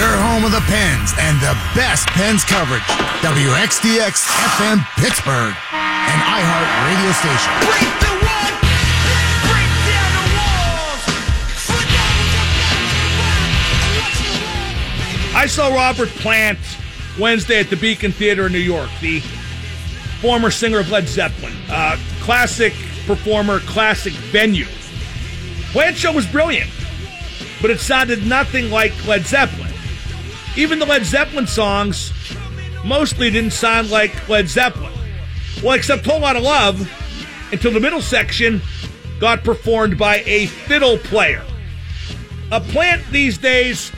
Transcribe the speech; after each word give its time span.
your 0.00 0.16
home 0.16 0.44
of 0.46 0.52
the 0.52 0.60
Pens 0.64 1.12
and 1.20 1.38
the 1.42 1.52
best 1.76 2.08
Pens 2.08 2.42
coverage. 2.42 2.80
WXDX 3.20 4.24
FM 4.56 4.80
Pittsburgh, 4.96 5.52
an 5.52 6.20
iHeart 6.24 6.70
radio 6.88 7.12
station. 7.12 7.52
Break 7.68 7.92
the 8.00 8.16
one, 8.24 8.54
break 9.44 9.68
down 9.92 10.08
the 10.16 10.24
walls. 10.40 11.04
For 11.68 11.76
I 15.36 15.44
saw 15.46 15.68
Robert 15.68 16.08
Plant 16.08 16.58
Wednesday 17.18 17.60
at 17.60 17.68
the 17.68 17.76
Beacon 17.76 18.12
Theater 18.12 18.46
in 18.46 18.52
New 18.52 18.58
York, 18.58 18.88
the 19.02 19.20
former 20.22 20.50
singer 20.50 20.78
of 20.78 20.90
Led 20.90 21.08
Zeppelin. 21.08 21.52
Uh, 21.68 21.98
classic 22.20 22.72
performer, 23.04 23.60
classic 23.60 24.14
venue. 24.14 24.64
Plant 25.72 25.98
show 25.98 26.14
was 26.14 26.24
brilliant, 26.24 26.70
but 27.60 27.70
it 27.70 27.80
sounded 27.80 28.24
nothing 28.24 28.70
like 28.70 29.06
Led 29.06 29.26
Zeppelin. 29.26 29.69
Even 30.56 30.78
the 30.78 30.86
Led 30.86 31.04
Zeppelin 31.04 31.46
songs 31.46 32.12
mostly 32.84 33.30
didn't 33.30 33.52
sound 33.52 33.90
like 33.90 34.28
Led 34.28 34.48
Zeppelin. 34.48 34.92
Well, 35.62 35.74
except 35.74 36.04
Whole 36.06 36.20
Lotta 36.20 36.40
Love 36.40 36.90
until 37.52 37.72
the 37.72 37.80
middle 37.80 38.00
section 38.00 38.60
got 39.20 39.44
performed 39.44 39.98
by 39.98 40.22
a 40.26 40.46
fiddle 40.46 40.98
player. 40.98 41.44
A 42.50 42.60
plant 42.60 43.02
these 43.10 43.38
days 43.38 43.92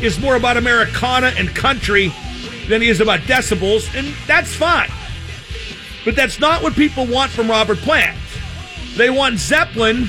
is 0.00 0.18
more 0.18 0.36
about 0.36 0.56
Americana 0.56 1.32
and 1.36 1.48
country 1.54 2.12
than 2.68 2.82
he 2.82 2.88
is 2.88 3.00
about 3.00 3.20
decibels, 3.20 3.94
and 3.96 4.14
that's 4.26 4.52
fine. 4.54 4.90
But 6.04 6.16
that's 6.16 6.40
not 6.40 6.62
what 6.62 6.74
people 6.74 7.06
want 7.06 7.30
from 7.30 7.48
Robert 7.48 7.78
Plant. 7.78 8.18
They 8.96 9.10
want 9.10 9.38
Zeppelin, 9.38 10.08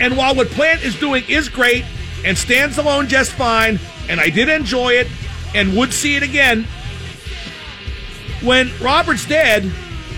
and 0.00 0.16
while 0.16 0.34
what 0.34 0.48
Plant 0.48 0.84
is 0.84 0.98
doing 0.98 1.24
is 1.28 1.48
great 1.48 1.84
and 2.24 2.36
stands 2.36 2.78
alone 2.78 3.08
just 3.08 3.32
fine, 3.32 3.78
and 4.08 4.20
I 4.20 4.30
did 4.30 4.48
enjoy 4.48 4.94
it 4.94 5.08
and 5.54 5.76
would 5.76 5.92
see 5.92 6.16
it 6.16 6.22
again, 6.22 6.66
when 8.42 8.70
Robert's 8.80 9.26
dead, 9.26 9.70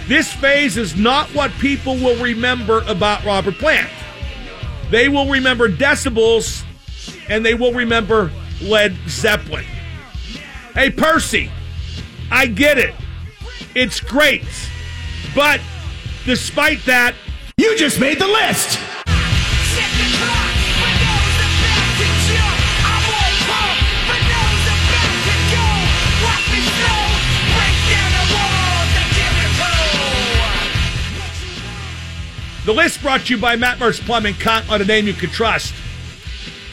this 0.08 0.32
phase 0.32 0.76
is 0.76 0.96
not 0.96 1.28
what 1.34 1.50
people 1.52 1.94
will 1.96 2.20
remember 2.22 2.82
about 2.86 3.24
Robert 3.24 3.54
Plant. 3.54 3.90
They 4.90 5.08
will 5.08 5.28
remember 5.28 5.68
decibels 5.68 6.64
and 7.28 7.44
they 7.44 7.54
will 7.54 7.72
remember 7.72 8.30
Led 8.62 8.96
Zeppelin. 9.08 9.64
Hey, 10.74 10.90
Percy, 10.90 11.50
I 12.30 12.46
get 12.46 12.78
it. 12.78 12.94
It's 13.74 14.00
great. 14.00 14.44
But 15.34 15.60
despite 16.24 16.84
that, 16.86 17.14
You 17.58 17.74
just 17.74 17.98
made 17.98 18.18
the 18.18 18.28
list. 18.28 18.78
The 32.66 32.74
list 32.74 33.00
brought 33.00 33.26
to 33.26 33.36
you 33.36 33.40
by 33.40 33.54
Matt 33.54 33.78
Mertz 33.78 34.04
Plumbing. 34.04 34.34
Count 34.34 34.68
on 34.68 34.82
a 34.82 34.84
name 34.84 35.06
you 35.06 35.12
can 35.12 35.30
trust. 35.30 35.72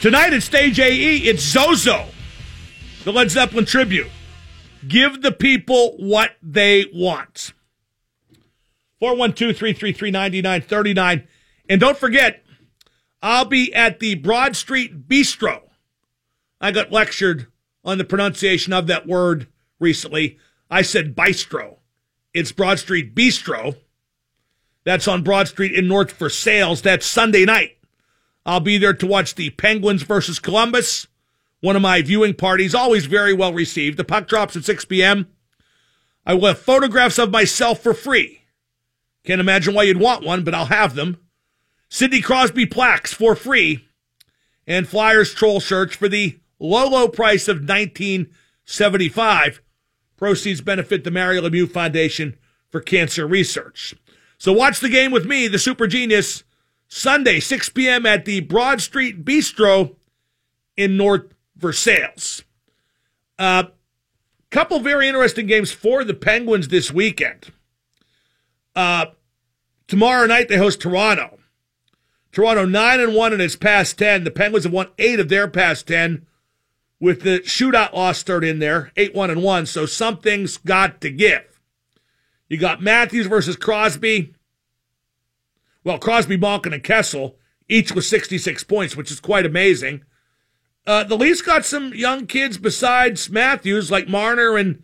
Tonight 0.00 0.32
at 0.32 0.42
Stage 0.42 0.80
AE, 0.80 1.18
it's 1.18 1.54
Zoso, 1.54 2.08
the 3.04 3.12
Led 3.12 3.30
Zeppelin 3.30 3.64
tribute. 3.64 4.08
Give 4.88 5.22
the 5.22 5.30
people 5.30 5.96
what 5.98 6.32
they 6.42 6.86
want. 6.92 7.52
412 8.98 9.56
333 9.56 10.10
9939. 10.10 11.28
And 11.68 11.80
don't 11.80 11.96
forget, 11.96 12.42
I'll 13.22 13.44
be 13.44 13.72
at 13.72 14.00
the 14.00 14.16
Broad 14.16 14.56
Street 14.56 15.06
Bistro. 15.08 15.60
I 16.60 16.72
got 16.72 16.90
lectured 16.90 17.46
on 17.84 17.98
the 17.98 18.04
pronunciation 18.04 18.72
of 18.72 18.88
that 18.88 19.06
word 19.06 19.46
recently. 19.78 20.38
I 20.68 20.82
said 20.82 21.14
bistro. 21.14 21.76
It's 22.32 22.50
Broad 22.50 22.80
Street 22.80 23.14
Bistro. 23.14 23.76
That's 24.84 25.08
on 25.08 25.22
Broad 25.22 25.48
Street 25.48 25.72
in 25.72 25.88
North 25.88 26.12
Versailles. 26.12 26.80
That's 26.80 27.06
Sunday 27.06 27.44
night. 27.44 27.78
I'll 28.46 28.60
be 28.60 28.78
there 28.78 28.94
to 28.94 29.06
watch 29.06 29.34
the 29.34 29.50
Penguins 29.50 30.02
versus 30.02 30.38
Columbus. 30.38 31.06
One 31.60 31.76
of 31.76 31.82
my 31.82 32.02
viewing 32.02 32.34
parties, 32.34 32.74
always 32.74 33.06
very 33.06 33.32
well 33.32 33.54
received. 33.54 33.96
The 33.96 34.04
puck 34.04 34.28
drops 34.28 34.54
at 34.54 34.64
6 34.64 34.84
p.m. 34.84 35.28
I 36.26 36.34
will 36.34 36.48
have 36.48 36.58
photographs 36.58 37.18
of 37.18 37.30
myself 37.30 37.82
for 37.82 37.94
free. 37.94 38.42
Can't 39.24 39.40
imagine 39.40 39.72
why 39.72 39.84
you'd 39.84 40.00
want 40.00 40.24
one, 40.24 40.44
but 40.44 40.54
I'll 40.54 40.66
have 40.66 40.94
them. 40.94 41.16
Sidney 41.88 42.20
Crosby 42.20 42.66
plaques 42.66 43.14
for 43.14 43.34
free. 43.34 43.88
And 44.66 44.86
Flyers 44.86 45.32
troll 45.32 45.60
shirts 45.60 45.96
for 45.96 46.08
the 46.08 46.38
low, 46.58 46.88
low 46.88 47.08
price 47.08 47.48
of 47.48 47.58
1975. 47.58 49.62
Proceeds 50.16 50.60
benefit 50.60 51.04
the 51.04 51.10
Mario 51.10 51.42
Lemieux 51.42 51.70
Foundation 51.70 52.36
for 52.70 52.80
Cancer 52.80 53.26
Research. 53.26 53.94
So 54.44 54.52
watch 54.52 54.80
the 54.80 54.90
game 54.90 55.10
with 55.10 55.24
me, 55.24 55.48
the 55.48 55.58
Super 55.58 55.86
Genius, 55.86 56.44
Sunday, 56.86 57.40
6 57.40 57.70
p.m. 57.70 58.04
at 58.04 58.26
the 58.26 58.40
Broad 58.40 58.82
Street 58.82 59.24
Bistro 59.24 59.96
in 60.76 60.98
North 60.98 61.32
Versailles. 61.56 62.42
Uh, 63.38 63.64
couple 64.50 64.80
very 64.80 65.08
interesting 65.08 65.46
games 65.46 65.72
for 65.72 66.04
the 66.04 66.12
Penguins 66.12 66.68
this 66.68 66.92
weekend. 66.92 67.52
Uh, 68.76 69.06
tomorrow 69.88 70.26
night 70.26 70.50
they 70.50 70.58
host 70.58 70.78
Toronto. 70.78 71.38
Toronto 72.30 72.66
nine 72.66 73.00
and 73.00 73.14
one 73.14 73.32
in 73.32 73.40
its 73.40 73.56
past 73.56 73.98
ten. 73.98 74.24
The 74.24 74.30
Penguins 74.30 74.64
have 74.64 74.74
won 74.74 74.88
eight 74.98 75.20
of 75.20 75.30
their 75.30 75.48
past 75.48 75.88
ten, 75.88 76.26
with 77.00 77.22
the 77.22 77.40
shootout 77.40 77.94
loss 77.94 78.18
stirred 78.18 78.44
in 78.44 78.58
there, 78.58 78.92
eight 78.98 79.14
one 79.14 79.30
and 79.30 79.42
one. 79.42 79.64
So 79.64 79.86
something's 79.86 80.58
got 80.58 81.00
to 81.00 81.10
give. 81.10 81.54
You 82.48 82.58
got 82.58 82.82
Matthews 82.82 83.26
versus 83.26 83.56
Crosby. 83.56 84.33
Well, 85.84 85.98
Crosby, 85.98 86.36
Malkin, 86.36 86.72
and 86.72 86.82
Kessel 86.82 87.36
each 87.68 87.92
with 87.92 88.04
66 88.04 88.64
points, 88.64 88.96
which 88.96 89.10
is 89.10 89.20
quite 89.20 89.46
amazing. 89.46 90.02
Uh, 90.86 91.04
the 91.04 91.16
Leafs 91.16 91.40
got 91.40 91.64
some 91.64 91.94
young 91.94 92.26
kids 92.26 92.58
besides 92.58 93.30
Matthews, 93.30 93.90
like 93.90 94.08
Marner 94.08 94.56
and, 94.56 94.82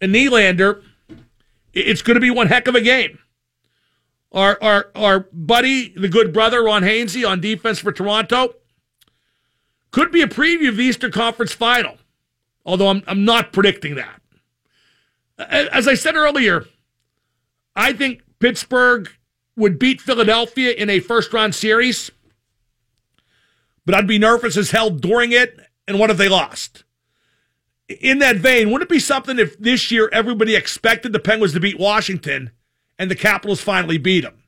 and 0.00 0.14
Nylander. 0.14 0.82
It's 1.72 2.02
going 2.02 2.14
to 2.14 2.20
be 2.20 2.30
one 2.30 2.48
heck 2.48 2.68
of 2.68 2.74
a 2.74 2.80
game. 2.80 3.18
Our, 4.32 4.58
our, 4.62 4.90
our 4.94 5.20
buddy, 5.32 5.92
the 5.96 6.08
good 6.08 6.32
brother, 6.32 6.62
Ron 6.62 6.82
Hainsey, 6.82 7.28
on 7.28 7.40
defense 7.40 7.80
for 7.80 7.90
Toronto, 7.90 8.54
could 9.90 10.12
be 10.12 10.22
a 10.22 10.28
preview 10.28 10.68
of 10.68 10.76
the 10.76 10.84
Eastern 10.84 11.10
Conference 11.10 11.52
final, 11.52 11.96
although 12.64 12.88
I'm, 12.88 13.02
I'm 13.08 13.24
not 13.24 13.52
predicting 13.52 13.96
that. 13.96 14.20
As 15.36 15.88
I 15.88 15.94
said 15.94 16.14
earlier, 16.14 16.66
I 17.74 17.92
think 17.92 18.22
Pittsburgh 18.38 19.10
would 19.56 19.78
beat 19.78 20.00
Philadelphia 20.00 20.72
in 20.72 20.88
a 20.88 21.00
first 21.00 21.32
round 21.32 21.54
series 21.54 22.10
but 23.90 23.94
I'd 23.94 24.06
be 24.06 24.18
nervous 24.18 24.56
as 24.56 24.70
hell 24.70 24.90
during 24.90 25.32
it. 25.32 25.58
And 25.88 25.98
what 25.98 26.10
if 26.10 26.16
they 26.16 26.28
lost? 26.28 26.84
In 27.88 28.20
that 28.20 28.36
vein, 28.36 28.70
wouldn't 28.70 28.88
it 28.88 28.94
be 28.94 29.00
something 29.00 29.38
if 29.38 29.58
this 29.58 29.90
year 29.90 30.08
everybody 30.12 30.54
expected 30.54 31.12
the 31.12 31.18
Penguins 31.18 31.54
to 31.54 31.60
beat 31.60 31.78
Washington 31.78 32.52
and 32.98 33.10
the 33.10 33.16
Capitals 33.16 33.60
finally 33.60 33.98
beat 33.98 34.20
them? 34.20 34.44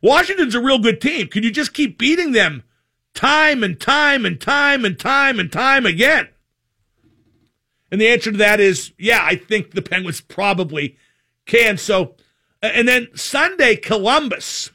Washington's 0.00 0.54
a 0.54 0.60
real 0.60 0.78
good 0.78 1.00
team. 1.00 1.26
Could 1.26 1.44
you 1.44 1.50
just 1.50 1.74
keep 1.74 1.98
beating 1.98 2.32
them 2.32 2.62
time 3.14 3.64
and 3.64 3.80
time 3.80 4.24
and 4.24 4.40
time 4.40 4.84
and 4.84 4.96
time 4.96 5.40
and 5.40 5.50
time 5.50 5.86
again? 5.86 6.28
And 7.90 8.00
the 8.00 8.08
answer 8.08 8.30
to 8.30 8.38
that 8.38 8.60
is 8.60 8.92
yeah, 8.96 9.24
I 9.24 9.34
think 9.34 9.72
the 9.72 9.82
Penguins 9.82 10.20
probably 10.20 10.96
can. 11.46 11.78
So, 11.78 12.14
and 12.72 12.88
then 12.88 13.08
Sunday, 13.14 13.76
Columbus 13.76 14.70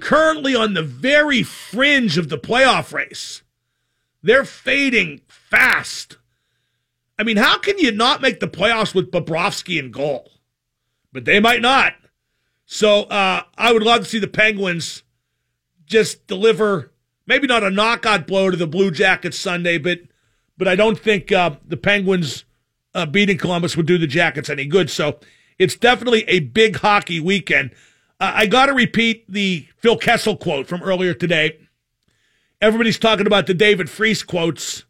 currently 0.00 0.54
on 0.54 0.74
the 0.74 0.82
very 0.82 1.42
fringe 1.42 2.18
of 2.18 2.28
the 2.28 2.38
playoff 2.38 2.92
race. 2.92 3.42
They're 4.22 4.44
fading 4.44 5.22
fast. 5.28 6.18
I 7.18 7.24
mean, 7.24 7.36
how 7.36 7.58
can 7.58 7.78
you 7.78 7.90
not 7.90 8.20
make 8.20 8.40
the 8.40 8.48
playoffs 8.48 8.94
with 8.94 9.10
Bobrovsky 9.10 9.78
in 9.78 9.90
goal? 9.90 10.30
But 11.12 11.24
they 11.24 11.40
might 11.40 11.62
not. 11.62 11.94
So 12.64 13.04
uh, 13.04 13.42
I 13.56 13.72
would 13.72 13.82
love 13.82 14.02
to 14.02 14.08
see 14.08 14.18
the 14.18 14.28
Penguins 14.28 15.02
just 15.86 16.26
deliver 16.26 16.92
maybe 17.26 17.46
not 17.46 17.64
a 17.64 17.70
knockout 17.70 18.26
blow 18.26 18.50
to 18.50 18.56
the 18.56 18.66
Blue 18.66 18.90
Jackets 18.90 19.38
Sunday, 19.38 19.78
but 19.78 20.00
but 20.56 20.68
I 20.68 20.74
don't 20.74 20.98
think 20.98 21.30
uh, 21.30 21.52
the 21.64 21.76
Penguins 21.76 22.44
uh, 22.94 23.06
beating 23.06 23.38
Columbus 23.38 23.76
would 23.76 23.86
do 23.86 23.96
the 23.96 24.08
Jackets 24.08 24.50
any 24.50 24.66
good. 24.66 24.90
So 24.90 25.18
it's 25.58 25.76
definitely 25.76 26.24
a 26.28 26.40
big 26.40 26.76
hockey 26.76 27.20
weekend. 27.20 27.70
Uh, 28.20 28.32
I 28.34 28.46
got 28.46 28.66
to 28.66 28.74
repeat 28.74 29.30
the 29.30 29.66
Phil 29.78 29.96
Kessel 29.96 30.36
quote 30.36 30.66
from 30.66 30.82
earlier 30.82 31.14
today. 31.14 31.58
Everybody's 32.60 32.98
talking 32.98 33.26
about 33.26 33.46
the 33.46 33.54
David 33.54 33.88
Freese 33.88 34.22
quotes, 34.22 34.84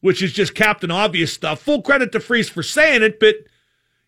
which 0.00 0.22
is 0.22 0.32
just 0.32 0.54
Captain 0.54 0.90
Obvious 0.90 1.32
stuff. 1.32 1.60
Full 1.60 1.82
credit 1.82 2.12
to 2.12 2.20
Freese 2.20 2.48
for 2.48 2.62
saying 2.62 3.02
it, 3.02 3.20
but 3.20 3.36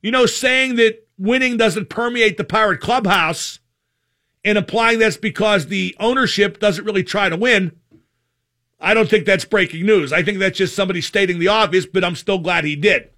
you 0.02 0.10
know, 0.10 0.26
saying 0.26 0.76
that 0.76 1.06
winning 1.16 1.56
doesn't 1.56 1.88
permeate 1.88 2.36
the 2.36 2.44
Pirate 2.44 2.80
clubhouse 2.80 3.60
and 4.44 4.56
implying 4.56 4.98
that's 4.98 5.16
because 5.16 5.66
the 5.66 5.96
ownership 5.98 6.58
doesn't 6.58 6.84
really 6.84 7.02
try 7.02 7.28
to 7.28 7.36
win. 7.36 7.72
I 8.80 8.94
don't 8.94 9.08
think 9.08 9.26
that's 9.26 9.44
breaking 9.44 9.86
news. 9.86 10.12
I 10.12 10.22
think 10.22 10.38
that's 10.38 10.58
just 10.58 10.76
somebody 10.76 11.00
stating 11.00 11.38
the 11.38 11.48
obvious, 11.48 11.86
but 11.86 12.04
I'm 12.04 12.14
still 12.14 12.38
glad 12.38 12.64
he 12.64 12.76
did. 12.76 13.10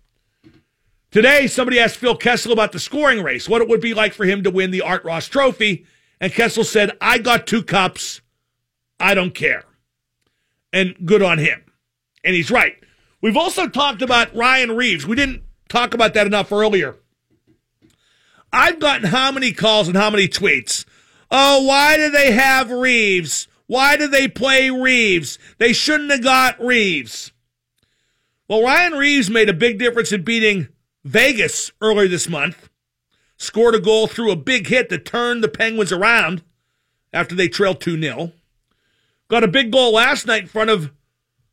Today, 1.10 1.48
somebody 1.48 1.80
asked 1.80 1.96
Phil 1.96 2.16
Kessel 2.16 2.52
about 2.52 2.70
the 2.70 2.78
scoring 2.78 3.20
race, 3.20 3.48
what 3.48 3.60
it 3.60 3.68
would 3.68 3.80
be 3.80 3.94
like 3.94 4.12
for 4.12 4.24
him 4.24 4.44
to 4.44 4.50
win 4.50 4.70
the 4.70 4.82
Art 4.82 5.04
Ross 5.04 5.26
Trophy. 5.26 5.84
And 6.20 6.32
Kessel 6.32 6.62
said, 6.62 6.96
I 7.00 7.18
got 7.18 7.48
two 7.48 7.64
cups. 7.64 8.20
I 9.00 9.14
don't 9.14 9.34
care. 9.34 9.64
And 10.72 10.94
good 11.04 11.22
on 11.22 11.38
him. 11.38 11.64
And 12.22 12.36
he's 12.36 12.50
right. 12.50 12.76
We've 13.20 13.36
also 13.36 13.66
talked 13.66 14.02
about 14.02 14.34
Ryan 14.36 14.76
Reaves. 14.76 15.04
We 15.04 15.16
didn't 15.16 15.42
talk 15.68 15.94
about 15.94 16.14
that 16.14 16.28
enough 16.28 16.52
earlier. 16.52 16.96
I've 18.52 18.78
gotten 18.78 19.08
how 19.08 19.32
many 19.32 19.52
calls 19.52 19.88
and 19.88 19.96
how 19.96 20.10
many 20.10 20.28
tweets? 20.28 20.84
Oh, 21.28 21.64
why 21.64 21.96
do 21.96 22.10
they 22.10 22.30
have 22.30 22.70
Reaves? 22.70 23.48
Why 23.66 23.96
do 23.96 24.06
they 24.06 24.28
play 24.28 24.70
Reaves? 24.70 25.38
They 25.58 25.72
shouldn't 25.72 26.10
have 26.10 26.22
got 26.22 26.60
Reaves. 26.60 27.32
Well, 28.48 28.62
Ryan 28.62 28.92
Reaves 28.92 29.28
made 29.28 29.48
a 29.48 29.54
big 29.54 29.78
difference 29.78 30.12
in 30.12 30.22
beating 30.22 30.68
Vegas 31.04 31.72
earlier 31.80 32.08
this 32.08 32.28
month. 32.28 32.68
Scored 33.36 33.74
a 33.74 33.80
goal 33.80 34.06
through 34.06 34.30
a 34.30 34.36
big 34.36 34.66
hit 34.66 34.90
that 34.90 35.06
turned 35.06 35.42
the 35.42 35.48
Penguins 35.48 35.92
around 35.92 36.42
after 37.12 37.34
they 37.34 37.48
trailed 37.48 37.80
2 37.80 38.00
0. 38.00 38.32
Got 39.28 39.44
a 39.44 39.48
big 39.48 39.72
goal 39.72 39.94
last 39.94 40.26
night 40.26 40.42
in 40.42 40.48
front 40.48 40.70
of 40.70 40.90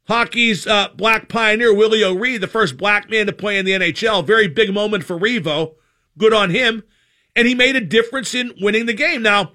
hockey's 0.08 0.68
uh, 0.68 0.90
black 0.96 1.30
pioneer, 1.30 1.74
Willie 1.74 2.04
O'Ree, 2.04 2.38
the 2.38 2.48
first 2.48 2.76
black 2.76 3.10
man 3.10 3.26
to 3.28 3.34
play 3.34 3.58
in 3.58 3.66
the 3.66 3.72
NHL. 3.72 4.26
Very 4.26 4.48
big 4.48 4.74
moment 4.74 5.04
for 5.04 5.18
Revo. 5.18 5.76
Good 6.18 6.34
on 6.34 6.50
him. 6.50 6.84
And 7.36 7.48
he 7.48 7.56
made 7.56 7.76
a 7.76 7.82
difference 7.82 8.34
in 8.34 8.54
winning 8.60 8.86
the 8.86 8.94
game. 8.94 9.22
Now, 9.22 9.54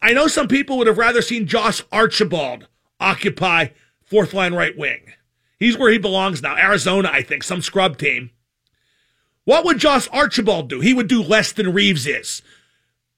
I 0.00 0.12
know 0.12 0.28
some 0.28 0.48
people 0.48 0.78
would 0.78 0.86
have 0.86 0.98
rather 0.98 1.20
seen 1.20 1.46
Josh 1.46 1.82
Archibald 1.92 2.68
occupy 3.00 3.68
fourth 4.02 4.32
line 4.32 4.54
right 4.54 4.76
wing. 4.76 5.12
He's 5.58 5.76
where 5.76 5.90
he 5.90 5.98
belongs 5.98 6.40
now. 6.40 6.56
Arizona, 6.56 7.10
I 7.12 7.22
think, 7.22 7.42
some 7.42 7.60
scrub 7.60 7.98
team. 7.98 8.30
What 9.50 9.64
would 9.64 9.78
Josh 9.78 10.06
Archibald 10.12 10.68
do? 10.68 10.78
He 10.78 10.94
would 10.94 11.08
do 11.08 11.20
less 11.20 11.50
than 11.50 11.72
Reaves 11.72 12.06
is. 12.06 12.40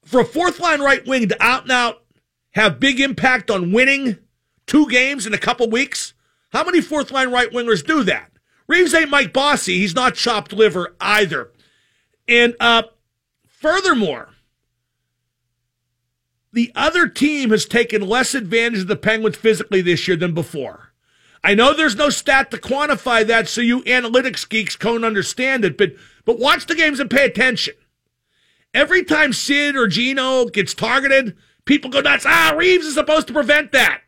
For 0.03 0.21
a 0.21 0.25
fourth 0.25 0.59
line 0.59 0.81
right 0.81 1.05
wing 1.05 1.29
to 1.29 1.37
out 1.39 1.61
and 1.61 1.71
out 1.71 2.05
have 2.53 2.79
big 2.79 2.99
impact 2.99 3.51
on 3.51 3.71
winning 3.71 4.17
two 4.65 4.89
games 4.89 5.27
in 5.27 5.35
a 5.35 5.37
couple 5.37 5.69
weeks, 5.69 6.15
how 6.49 6.63
many 6.63 6.81
fourth 6.81 7.11
line 7.11 7.29
right 7.29 7.51
wingers 7.51 7.85
do 7.85 8.03
that? 8.05 8.31
Reaves 8.65 8.95
ain't 8.95 9.11
Mike 9.11 9.31
Bossy. 9.31 9.77
He's 9.77 9.93
not 9.93 10.15
chopped 10.15 10.51
liver 10.51 10.95
either. 10.99 11.51
And 12.27 12.55
uh, 12.59 12.81
furthermore, 13.45 14.29
the 16.51 16.71
other 16.73 17.07
team 17.07 17.51
has 17.51 17.65
taken 17.65 18.01
less 18.01 18.33
advantage 18.33 18.81
of 18.81 18.87
the 18.87 18.95
Penguins 18.95 19.35
physically 19.35 19.83
this 19.83 20.07
year 20.07 20.17
than 20.17 20.33
before. 20.33 20.93
I 21.43 21.53
know 21.53 21.75
there's 21.75 21.95
no 21.95 22.09
stat 22.09 22.49
to 22.49 22.57
quantify 22.57 23.23
that, 23.27 23.47
so 23.47 23.61
you 23.61 23.83
analytics 23.83 24.49
geeks 24.49 24.75
can't 24.75 25.05
understand 25.05 25.63
it, 25.63 25.77
but 25.77 25.93
but 26.25 26.39
watch 26.39 26.65
the 26.65 26.75
games 26.75 26.99
and 26.99 27.09
pay 27.09 27.25
attention. 27.25 27.75
Every 28.73 29.03
time 29.03 29.33
Sid 29.33 29.75
or 29.75 29.87
Gino 29.87 30.45
gets 30.45 30.73
targeted, 30.73 31.37
people 31.65 31.91
go 31.91 32.01
nuts. 32.01 32.25
Ah, 32.27 32.53
Reaves 32.57 32.85
is 32.85 32.95
supposed 32.95 33.27
to 33.27 33.33
prevent 33.33 33.71
that. 33.71 34.01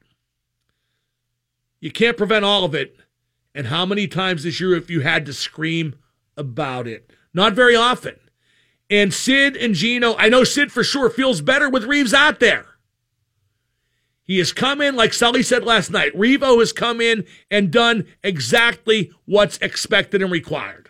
You 1.79 1.91
can't 1.91 2.17
prevent 2.17 2.45
all 2.45 2.63
of 2.63 2.73
it. 2.73 2.97
And 3.53 3.67
how 3.67 3.85
many 3.85 4.07
times 4.07 4.43
this 4.43 4.59
year 4.59 4.75
have 4.75 4.89
you 4.89 5.01
had 5.01 5.25
to 5.27 5.33
scream 5.33 5.95
about 6.35 6.87
it? 6.87 7.11
Not 7.33 7.53
very 7.53 7.75
often. 7.75 8.15
And 8.89 9.13
Sid 9.13 9.55
and 9.55 9.75
Gino, 9.75 10.15
I 10.17 10.29
know 10.29 10.43
Sid 10.43 10.71
for 10.71 10.83
sure 10.83 11.09
feels 11.09 11.41
better 11.41 11.69
with 11.69 11.85
Reaves 11.85 12.13
out 12.13 12.39
there. 12.39 12.65
He 14.23 14.39
has 14.39 14.51
come 14.51 14.81
in, 14.81 14.95
like 14.95 15.13
Sully 15.13 15.43
said 15.43 15.63
last 15.63 15.91
night. 15.91 16.15
Revo 16.15 16.59
has 16.59 16.73
come 16.73 16.99
in 16.99 17.25
and 17.51 17.71
done 17.71 18.07
exactly 18.23 19.11
what's 19.25 19.57
expected 19.59 20.21
and 20.23 20.31
required. 20.31 20.84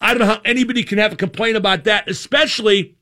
I 0.00 0.12
don't 0.12 0.20
know 0.20 0.34
how 0.34 0.40
anybody 0.44 0.82
can 0.82 0.98
have 0.98 1.12
a 1.12 1.16
complaint 1.16 1.56
about 1.56 1.84
that, 1.84 2.08
especially 2.08 2.96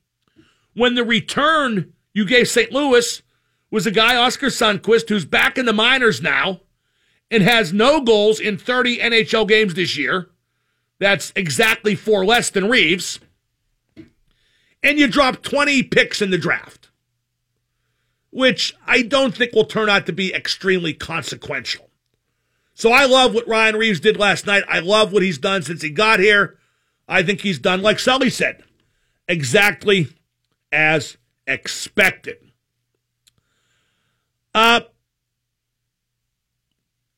when 0.75 0.95
the 0.95 1.05
return 1.05 1.93
you 2.13 2.25
gave 2.25 2.49
St. 2.49 2.73
Louis 2.73 3.23
was 3.71 3.87
a 3.87 3.91
guy, 3.91 4.17
Oskar 4.17 4.47
Sundqvist, 4.47 5.09
who's 5.09 5.25
back 5.25 5.59
in 5.59 5.67
the 5.67 5.73
minors 5.73 6.23
now 6.23 6.61
and 7.31 7.43
has 7.43 7.73
no 7.73 8.01
goals 8.01 8.41
in 8.41 8.59
30 8.59 8.99
NHL 8.99 9.47
games 9.47 9.75
this 9.75 9.97
year. 9.97 10.31
That's 10.99 11.33
exactly 11.37 11.95
four 11.95 12.25
less 12.25 12.51
than 12.51 12.69
Reaves. 12.69 13.21
And 14.83 14.99
you 14.99 15.09
drop 15.09 15.43
20 15.43 15.85
picks 15.85 16.23
in 16.23 16.31
the 16.31 16.39
draft, 16.39 16.89
which 18.31 18.75
I 18.87 19.03
don't 19.03 19.35
think 19.35 19.53
will 19.53 19.65
turn 19.65 19.89
out 19.89 20.07
to 20.07 20.13
be 20.13 20.33
extremely 20.33 20.95
consequential. 20.95 21.91
So 22.75 22.93
I 22.93 23.07
love 23.07 23.35
what 23.35 23.49
Ryan 23.49 23.77
Reaves 23.77 24.01
did 24.01 24.17
last 24.17 24.47
night. 24.47 24.63
I 24.69 24.79
love 24.79 25.13
what 25.13 25.23
he's 25.23 25.39
done 25.39 25.63
since 25.63 25.83
he 25.83 25.91
got 25.91 26.21
here. 26.21 26.58
I 27.09 27.23
think 27.23 27.41
he's 27.41 27.59
done, 27.59 27.81
like 27.81 27.99
Sully 27.99 28.31
said, 28.31 28.63
exactly 29.27 30.09
as 30.71 31.17
expected. 31.47 32.37
Uh, 34.55 34.81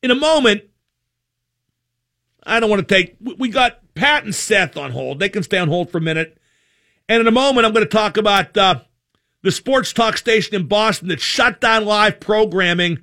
in 0.01 0.11
a 0.11 0.15
moment, 0.15 0.63
I 2.43 2.59
don't 2.59 2.69
want 2.69 2.87
to 2.87 2.95
take, 2.95 3.17
we 3.37 3.49
got 3.49 3.79
Pat 3.93 4.23
and 4.23 4.33
Seth 4.33 4.77
on 4.77 4.91
hold. 4.91 5.19
They 5.19 5.29
can 5.29 5.43
stay 5.43 5.57
on 5.57 5.67
hold 5.67 5.91
for 5.91 5.97
a 5.97 6.01
minute. 6.01 6.37
And 7.09 7.19
in 7.19 7.27
a 7.27 7.31
moment, 7.31 7.65
I'm 7.65 7.73
going 7.73 7.85
to 7.85 7.89
talk 7.89 8.15
about 8.15 8.57
uh, 8.57 8.81
the 9.41 9.51
sports 9.51 9.91
talk 9.91 10.17
station 10.17 10.55
in 10.55 10.67
Boston 10.67 11.09
that 11.09 11.19
shut 11.19 11.59
down 11.59 11.85
live 11.85 12.19
programming 12.19 12.99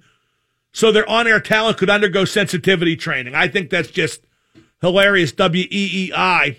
so 0.72 0.90
their 0.90 1.08
on 1.08 1.26
air 1.26 1.40
talent 1.40 1.76
could 1.76 1.90
undergo 1.90 2.24
sensitivity 2.24 2.96
training. 2.96 3.34
I 3.34 3.48
think 3.48 3.68
that's 3.68 3.90
just 3.90 4.22
hilarious. 4.80 5.32
W 5.32 5.64
E 5.64 5.90
E 6.08 6.12
I. 6.14 6.56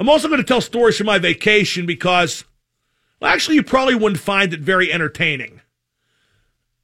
I'm 0.00 0.08
also 0.08 0.28
going 0.28 0.40
to 0.40 0.46
tell 0.46 0.62
stories 0.62 0.96
from 0.96 1.08
my 1.08 1.18
vacation 1.18 1.84
because, 1.84 2.44
well, 3.20 3.30
actually, 3.30 3.56
you 3.56 3.62
probably 3.62 3.94
wouldn't 3.94 4.18
find 4.18 4.54
it 4.54 4.60
very 4.60 4.90
entertaining. 4.90 5.60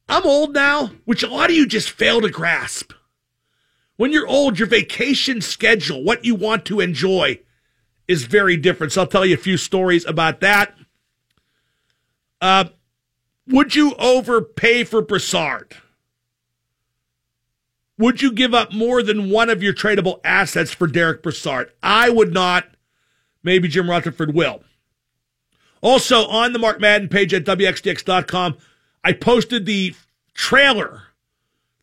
I'm 0.07 0.27
old 0.27 0.53
now, 0.53 0.91
which 1.07 1.23
a 1.23 1.29
lot 1.29 1.49
of 1.49 1.57
you 1.57 1.67
just 1.67 1.89
fail 1.89 2.21
to 2.21 2.29
grasp. 2.29 2.93
When 3.97 4.13
you're 4.13 4.29
old, 4.29 4.59
your 4.59 4.69
vacation 4.69 5.41
schedule, 5.41 6.05
what 6.05 6.27
you 6.27 6.35
want 6.35 6.67
to 6.67 6.81
enjoy, 6.81 7.41
is 8.07 8.25
very 8.25 8.59
different. 8.59 8.93
So 8.93 9.01
I'll 9.01 9.07
tell 9.07 9.25
you 9.25 9.35
a 9.35 9.39
few 9.39 9.57
stories 9.57 10.05
about 10.05 10.41
that. 10.41 10.75
Uh, 12.43 12.67
would 13.49 13.75
you 13.75 13.95
overpay 13.95 14.85
for 14.85 15.01
Brassard? 15.01 15.75
Would 17.97 18.21
you 18.21 18.31
give 18.31 18.53
up 18.53 18.75
more 18.75 19.03
than 19.03 19.31
one 19.31 19.49
of 19.49 19.63
your 19.63 19.73
tradable 19.73 20.21
assets 20.23 20.75
for 20.75 20.87
Derick 20.87 21.23
Brassard? 21.23 21.73
I 21.83 22.11
would 22.11 22.35
not. 22.35 22.67
Maybe 23.47 23.69
Jim 23.69 23.89
Rutherford 23.89 24.35
will. 24.35 24.65
Also, 25.81 26.27
on 26.27 26.53
the 26.53 26.59
Mark 26.59 26.81
Madden 26.81 27.09
page 27.09 27.33
at 27.33 27.45
WXDX.com, 27.45 28.57
I 29.05 29.13
posted 29.13 29.67
the 29.67 29.95
trailer 30.35 31.05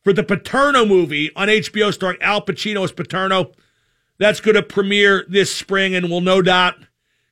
for 0.03 0.12
the 0.12 0.24
Paterno 0.24 0.86
movie 0.86 1.34
on 1.38 1.48
HBO 1.48 1.93
starring 1.93 2.22
Al 2.22 2.41
Pacino 2.41 2.84
as 2.84 2.91
Paterno. 2.91 3.53
That's 4.17 4.41
going 4.41 4.55
to 4.55 4.62
premiere 4.62 5.25
this 5.29 5.55
spring 5.55 5.96
and 5.96 6.10
will 6.10 6.20
no 6.20 6.41
doubt 6.41 6.75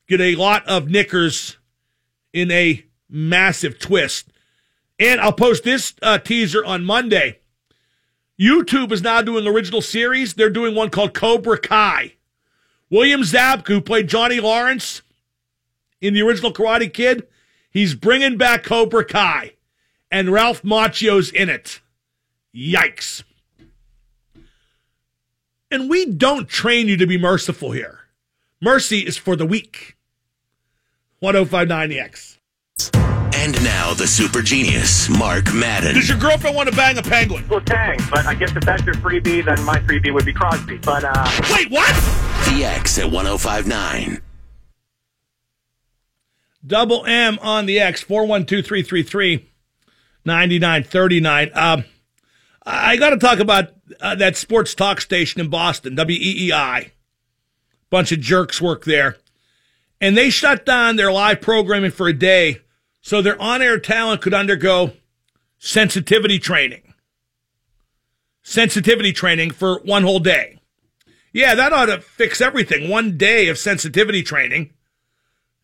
get 0.07 0.21
a 0.21 0.35
lot 0.35 0.65
of 0.65 0.89
knickers 0.89 1.57
in 2.31 2.49
a 2.51 2.85
massive 3.09 3.79
twist. 3.79 4.29
And 4.97 5.19
I'll 5.19 5.33
post 5.33 5.65
this 5.65 5.93
uh, 6.01 6.19
teaser 6.19 6.63
on 6.63 6.85
Monday. 6.85 7.39
YouTube 8.39 8.93
is 8.93 9.01
now 9.01 9.21
doing 9.21 9.45
original 9.45 9.81
series. 9.81 10.35
They're 10.35 10.49
doing 10.49 10.73
one 10.73 10.89
called 10.89 11.13
Cobra 11.13 11.59
Kai. 11.59 12.13
William 12.91 13.21
Zabka, 13.21 13.69
who 13.69 13.81
played 13.81 14.09
Johnny 14.09 14.41
Lawrence 14.41 15.01
in 16.01 16.13
the 16.13 16.21
original 16.21 16.53
Karate 16.53 16.93
Kid, 16.93 17.25
he's 17.71 17.95
bringing 17.95 18.37
back 18.37 18.63
Cobra 18.63 19.05
Kai. 19.05 19.53
And 20.11 20.29
Ralph 20.29 20.61
Macchio's 20.61 21.31
in 21.31 21.49
it. 21.49 21.79
Yikes. 22.53 23.23
And 25.71 25.89
we 25.89 26.05
don't 26.05 26.49
train 26.49 26.89
you 26.89 26.97
to 26.97 27.07
be 27.07 27.17
merciful 27.17 27.71
here. 27.71 27.99
Mercy 28.59 28.99
is 28.99 29.15
for 29.15 29.37
the 29.37 29.45
weak. 29.45 29.95
1059 31.19 31.89
the 31.89 31.99
X. 31.99 32.39
And 33.33 33.61
now 33.63 33.93
the 33.93 34.07
super 34.07 34.41
genius, 34.41 35.09
Mark 35.09 35.53
Madden. 35.53 35.95
Does 35.95 36.09
your 36.09 36.17
girlfriend 36.17 36.55
want 36.55 36.69
to 36.69 36.75
bang 36.75 36.97
a 36.97 37.01
penguin? 37.01 37.45
Well, 37.49 37.59
dang, 37.61 37.99
but 38.09 38.25
I 38.25 38.35
guess 38.35 38.55
if 38.55 38.63
that's 38.63 38.83
your 38.85 38.95
freebie, 38.95 39.43
then 39.43 39.63
my 39.65 39.79
freebie 39.79 40.13
would 40.13 40.25
be 40.25 40.33
Crosby. 40.33 40.77
But, 40.77 41.03
uh, 41.03 41.41
Wait, 41.51 41.69
what? 41.71 41.93
The 42.49 42.63
X 42.63 42.97
at 42.97 43.11
1059. 43.11 44.21
Double 46.65 47.05
M 47.05 47.39
on 47.41 47.65
the 47.65 47.79
X, 47.79 48.01
412 48.01 48.65
333 48.65 49.49
9939. 50.25 51.51
Um, 51.53 51.83
I 52.63 52.97
got 52.97 53.09
to 53.11 53.17
talk 53.17 53.39
about 53.39 53.69
uh, 53.99 54.15
that 54.15 54.37
sports 54.37 54.75
talk 54.75 55.01
station 55.01 55.41
in 55.41 55.49
Boston, 55.49 55.95
WEEI. 55.95 56.91
Bunch 57.89 58.11
of 58.11 58.19
jerks 58.19 58.61
work 58.61 58.85
there. 58.85 59.17
And 59.99 60.15
they 60.15 60.29
shut 60.29 60.65
down 60.65 60.95
their 60.95 61.11
live 61.11 61.41
programming 61.41 61.91
for 61.91 62.07
a 62.07 62.13
day 62.13 62.59
so 63.01 63.21
their 63.21 63.39
on 63.41 63.61
air 63.61 63.79
talent 63.79 64.21
could 64.21 64.33
undergo 64.33 64.93
sensitivity 65.57 66.39
training. 66.39 66.93
sensitivity 68.43 69.13
training 69.13 69.51
for 69.51 69.79
one 69.81 70.03
whole 70.03 70.19
day. 70.19 70.59
Yeah, 71.31 71.55
that 71.55 71.71
ought 71.73 71.85
to 71.85 72.01
fix 72.01 72.41
everything. 72.41 72.89
One 72.89 73.17
day 73.17 73.47
of 73.47 73.57
sensitivity 73.57 74.23
training. 74.23 74.73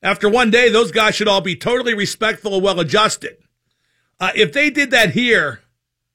After 0.01 0.29
one 0.29 0.51
day, 0.51 0.69
those 0.69 0.91
guys 0.91 1.15
should 1.15 1.27
all 1.27 1.41
be 1.41 1.55
totally 1.55 1.93
respectful 1.95 2.53
and 2.53 2.63
well 2.63 2.79
adjusted. 2.79 3.37
Uh, 4.19 4.31
if 4.35 4.53
they 4.53 4.69
did 4.69 4.91
that 4.91 5.11
here 5.11 5.61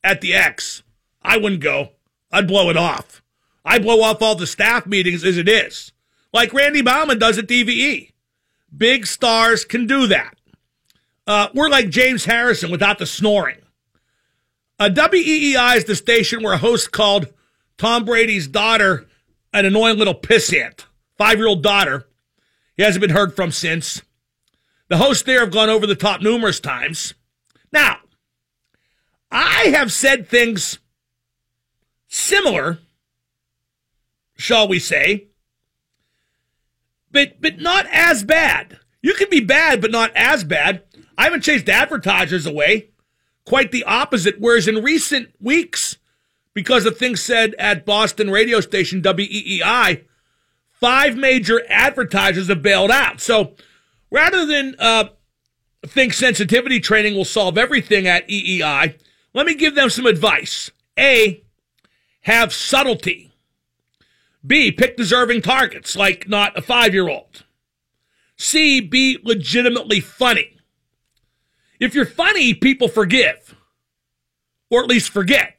at 0.04 0.20
the 0.20 0.34
X, 0.34 0.82
I 1.20 1.36
wouldn't 1.36 1.60
go. 1.60 1.90
I'd 2.30 2.48
blow 2.48 2.70
it 2.70 2.76
off. 2.76 3.22
I 3.64 3.78
blow 3.78 4.00
off 4.02 4.22
all 4.22 4.34
the 4.34 4.46
staff 4.46 4.86
meetings 4.86 5.24
as 5.24 5.36
it 5.36 5.48
is, 5.48 5.92
like 6.32 6.52
Randy 6.52 6.80
Baumann 6.82 7.18
does 7.18 7.38
at 7.38 7.46
DVE. 7.46 8.12
Big 8.74 9.06
stars 9.06 9.64
can 9.64 9.86
do 9.86 10.06
that. 10.06 10.34
Uh, 11.26 11.48
we're 11.54 11.68
like 11.68 11.88
James 11.88 12.24
Harrison 12.24 12.70
without 12.70 12.98
the 12.98 13.06
snoring. 13.06 13.58
Uh, 14.78 14.88
WEEI 14.88 15.76
is 15.76 15.84
the 15.84 15.94
station 15.94 16.42
where 16.42 16.54
a 16.54 16.58
host 16.58 16.90
called 16.90 17.28
Tom 17.78 18.04
Brady's 18.04 18.48
daughter 18.48 19.06
an 19.52 19.66
annoying 19.66 19.98
little 19.98 20.14
pissant, 20.14 20.86
five 21.16 21.38
year 21.38 21.46
old 21.46 21.62
daughter. 21.62 22.08
He 22.76 22.82
hasn't 22.82 23.00
been 23.00 23.10
heard 23.10 23.36
from 23.36 23.50
since. 23.50 24.02
The 24.88 24.96
hosts 24.96 25.22
there 25.22 25.40
have 25.40 25.52
gone 25.52 25.70
over 25.70 25.86
the 25.86 25.94
top 25.94 26.20
numerous 26.20 26.60
times. 26.60 27.14
Now, 27.72 27.98
I 29.30 29.66
have 29.74 29.92
said 29.92 30.28
things 30.28 30.78
similar, 32.08 32.78
shall 34.36 34.68
we 34.68 34.78
say, 34.78 35.28
but 37.10 37.40
but 37.40 37.58
not 37.58 37.86
as 37.90 38.24
bad. 38.24 38.78
You 39.00 39.14
can 39.14 39.30
be 39.30 39.40
bad, 39.40 39.80
but 39.80 39.90
not 39.90 40.12
as 40.14 40.44
bad. 40.44 40.82
I 41.16 41.24
haven't 41.24 41.42
chased 41.42 41.68
advertisers 41.68 42.46
away. 42.46 42.90
Quite 43.44 43.72
the 43.72 43.84
opposite. 43.84 44.36
Whereas 44.38 44.68
in 44.68 44.82
recent 44.82 45.30
weeks, 45.40 45.96
because 46.54 46.86
of 46.86 46.96
things 46.96 47.22
said 47.22 47.54
at 47.58 47.84
Boston 47.84 48.30
radio 48.30 48.60
station 48.60 49.02
WEEI, 49.02 50.04
five 50.72 51.16
major 51.16 51.62
advertisers 51.68 52.48
have 52.48 52.62
bailed 52.62 52.90
out. 52.90 53.20
So 53.20 53.54
rather 54.10 54.46
than 54.46 54.76
uh, 54.78 55.08
think 55.86 56.12
sensitivity 56.12 56.80
training 56.80 57.14
will 57.14 57.24
solve 57.24 57.58
everything 57.58 58.06
at 58.06 58.28
EEI, 58.28 58.98
let 59.34 59.46
me 59.46 59.54
give 59.54 59.74
them 59.74 59.90
some 59.90 60.06
advice. 60.06 60.70
A, 60.98 61.42
have 62.22 62.52
subtlety. 62.52 63.32
B, 64.44 64.72
pick 64.72 64.96
deserving 64.96 65.42
targets, 65.42 65.96
like 65.96 66.28
not 66.28 66.56
a 66.58 66.62
five 66.62 66.92
year 66.92 67.08
old. 67.08 67.44
C, 68.36 68.80
be 68.80 69.18
legitimately 69.22 70.00
funny. 70.00 70.58
If 71.82 71.96
you're 71.96 72.06
funny, 72.06 72.54
people 72.54 72.86
forgive, 72.86 73.56
or 74.70 74.84
at 74.84 74.88
least 74.88 75.10
forget, 75.10 75.58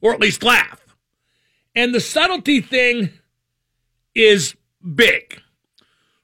or 0.00 0.12
at 0.12 0.18
least 0.18 0.42
laugh. 0.42 0.96
And 1.76 1.94
the 1.94 2.00
subtlety 2.00 2.60
thing 2.60 3.10
is 4.12 4.56
big. 4.96 5.40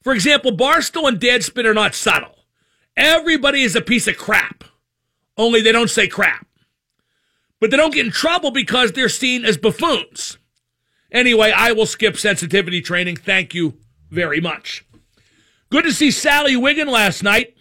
For 0.02 0.12
example, 0.12 0.50
Barstool 0.50 1.06
and 1.06 1.20
Deadspin 1.20 1.64
are 1.64 1.74
not 1.74 1.94
subtle. 1.94 2.34
Everybody 2.96 3.62
is 3.62 3.76
a 3.76 3.80
piece 3.80 4.08
of 4.08 4.18
crap, 4.18 4.64
only 5.36 5.60
they 5.60 5.70
don't 5.70 5.90
say 5.90 6.08
crap. 6.08 6.48
But 7.60 7.70
they 7.70 7.76
don't 7.76 7.94
get 7.94 8.06
in 8.06 8.10
trouble 8.10 8.50
because 8.50 8.90
they're 8.90 9.08
seen 9.08 9.44
as 9.44 9.56
buffoons. 9.56 10.38
Anyway, 11.12 11.52
I 11.52 11.70
will 11.70 11.86
skip 11.86 12.16
sensitivity 12.16 12.80
training. 12.80 13.14
Thank 13.14 13.54
you 13.54 13.78
very 14.10 14.40
much. 14.40 14.84
Good 15.70 15.84
to 15.84 15.92
see 15.92 16.10
Sally 16.10 16.56
Wiggin 16.56 16.88
last 16.88 17.22
night 17.22 17.54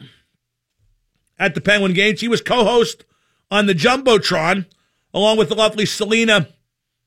at 1.37 1.55
the 1.55 1.61
Penguin 1.61 1.93
Games. 1.93 2.19
She 2.19 2.27
was 2.27 2.41
co-host 2.41 3.05
on 3.51 3.65
the 3.65 3.73
Jumbotron 3.73 4.65
along 5.13 5.37
with 5.37 5.49
the 5.49 5.55
lovely 5.55 5.85
Celina 5.85 6.49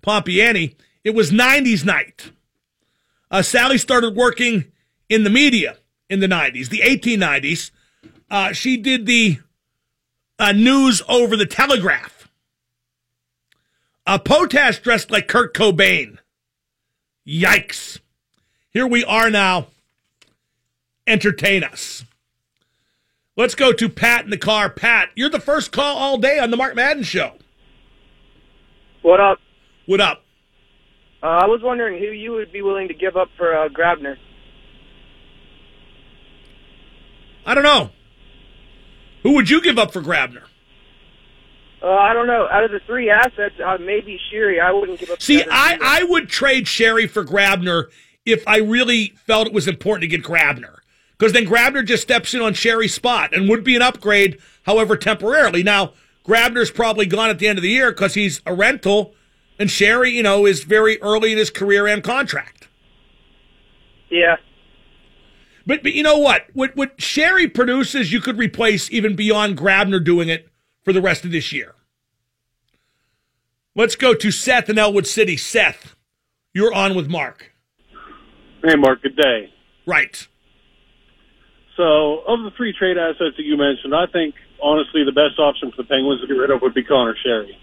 Pompeani. 0.03 0.75
It 1.05 1.15
was 1.15 1.31
90s 1.31 1.85
night. 1.85 2.33
Uh, 3.31 3.43
Sally 3.43 3.79
started 3.79 4.17
working 4.17 4.73
in 5.09 5.25
the 5.25 5.31
media 5.31 5.77
in 6.09 6.21
the 6.21 6.27
90s, 6.27 6.69
the 6.69 6.81
1890s. 6.81 7.71
Uh, 8.31 8.53
she 8.53 8.77
did 8.77 9.07
the 9.07 9.39
uh, 10.39 10.53
news 10.53 11.03
over 11.09 11.37
the 11.37 11.47
telegraph. 11.47 12.29
Uh, 14.07 14.19
Potash 14.19 14.79
dressed 14.81 15.11
like 15.11 15.29
Kurt 15.29 15.55
Cobain. 15.55 16.19
Yikes. 17.27 18.01
Here 18.71 18.87
we 18.87 19.05
are 19.05 19.29
now. 19.29 19.67
Entertain 21.07 21.63
us. 21.63 22.05
Let's 23.39 23.55
go 23.55 23.73
to 23.73 23.89
Pat 23.89 24.25
in 24.25 24.31
the 24.31 24.37
car. 24.37 24.69
Pat, 24.69 25.11
you're 25.15 25.31
the 25.31 25.39
first 25.39 25.71
call 25.71 25.97
all 25.97 26.19
day 26.19 26.41
on 26.41 26.51
the 26.51 26.57
Mark 26.57 26.75
Madden 26.75 27.05
show. 27.05 27.35
What 29.03 29.21
up? 29.21 29.39
What 29.87 30.01
up? 30.01 30.25
Uh, 31.23 31.27
I 31.27 31.47
was 31.47 31.61
wondering 31.63 32.01
who 32.01 32.07
you 32.07 32.33
would 32.33 32.51
be 32.51 32.63
willing 32.63 32.89
to 32.89 32.95
give 32.95 33.17
up 33.17 33.29
for 33.37 33.57
uh, 33.57 33.69
Grabner. 33.69 34.17
I 37.47 37.55
don't 37.55 37.63
know. 37.63 37.91
Who 39.23 39.35
would 39.37 39.49
you 39.49 39.63
give 39.63 39.79
up 39.79 39.93
for 39.93 40.03
Grabner? 40.03 40.43
Uh, 41.81 41.87
I 41.87 42.15
don't 42.15 42.27
know. 42.27 42.49
Out 42.51 42.65
of 42.65 42.73
the 42.73 42.81
three 42.87 43.09
assets, 43.09 43.55
uh, 43.65 43.79
maybe 43.79 44.19
Sheary. 44.33 44.61
I 44.61 44.73
wouldn't 44.73 44.99
give 44.99 45.11
up. 45.11 45.23
See, 45.23 45.45
I. 45.49 45.79
I 45.81 46.03
would 46.03 46.29
trade 46.29 46.65
Sheary 46.65 47.09
for 47.09 47.25
Grabner 47.25 47.85
if 48.27 48.43
I 48.49 48.59
really 48.59 49.15
felt 49.27 49.47
it 49.47 49.53
was 49.53 49.69
important 49.69 50.03
to 50.03 50.09
get 50.09 50.25
Grabner. 50.25 50.79
Because 51.19 51.33
then 51.33 51.47
Grabner 51.47 51.85
just 51.85 52.03
steps 52.03 52.33
in 52.33 52.41
on 52.41 52.55
Sheary's 52.55 52.95
spot 52.95 53.35
and 53.35 53.49
would 53.49 53.65
be 53.65 53.75
an 53.75 53.83
upgrade, 53.83 54.39
however, 54.63 54.97
temporarily. 54.97 55.65
Now, 55.65 55.95
Grabner's 56.25 56.71
probably 56.71 57.07
gone 57.07 57.29
at 57.29 57.41
the 57.41 57.49
end 57.49 57.59
of 57.59 57.63
the 57.63 57.71
year 57.71 57.91
because 57.91 58.15
he's 58.15 58.41
a 58.47 58.55
rental, 58.55 59.15
and 59.59 59.69
Sheary, 59.69 60.13
you 60.13 60.23
know, 60.23 60.47
is 60.47 60.63
very 60.63 61.01
early 61.03 61.33
in 61.33 61.39
his 61.39 61.51
career 61.51 61.89
and 61.89 62.05
contract. 62.05 62.69
Yeah. 64.11 64.37
But, 65.67 65.83
but 65.83 65.93
you 65.93 66.03
know 66.03 66.19
what? 66.19 66.47
What 66.55 66.77
what 66.77 66.97
Sheary 66.99 67.53
produces, 67.53 68.13
you 68.13 68.21
could 68.21 68.39
replace 68.39 68.91
even 68.91 69.17
beyond 69.17 69.59
Grabner 69.59 70.03
doing 70.03 70.29
it 70.29 70.49
for 70.83 70.93
the 70.93 71.03
rest 71.03 71.25
of 71.25 71.33
this 71.33 71.53
year. 71.53 71.75
Let's 73.75 73.97
go 73.97 74.15
to 74.15 74.31
Seth 74.31 74.71
in 74.71 74.79
Ellwood 74.79 75.07
City. 75.07 75.37
Seth, 75.37 75.95
you're 76.55 76.73
on 76.73 76.95
with 76.95 77.09
Mark. 77.09 77.53
Hey, 78.65 78.77
Mark. 78.77 79.03
Good 79.03 79.17
day. 79.17 79.53
Right. 79.87 80.27
So, 81.79 82.25
of 82.27 82.43
the 82.43 82.51
three 82.57 82.73
trade 82.77 82.99
assets 82.99 83.37
that 83.37 83.45
you 83.45 83.57
mentioned, 83.57 83.95
I 83.95 84.07
think 84.07 84.35
honestly 84.61 85.05
the 85.05 85.13
best 85.13 85.39
option 85.39 85.71
for 85.71 85.83
the 85.83 85.89
Penguins 85.89 86.21
to 86.21 86.27
get 86.27 86.35
rid 86.35 86.51
of 86.51 86.61
would 86.61 86.75
be 86.75 86.83
Conor 86.83 87.15
Sheary. 87.25 87.57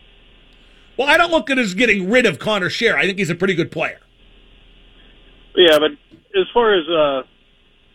Well, 0.98 1.10
I 1.10 1.18
don't 1.18 1.32
look 1.32 1.50
at 1.50 1.58
it 1.58 1.62
as 1.62 1.74
getting 1.74 2.10
rid 2.10 2.26
of 2.26 2.40
Conor 2.40 2.70
Sheary. 2.70 2.96
I 2.96 3.06
think 3.06 3.20
he's 3.20 3.30
a 3.30 3.36
pretty 3.36 3.56
good 3.56 3.72
player. 3.72 4.00
Yeah, 5.54 5.80
but 5.80 5.92
as 6.40 6.48
far 6.54 6.74
as 6.74 6.88
uh, 6.88 7.28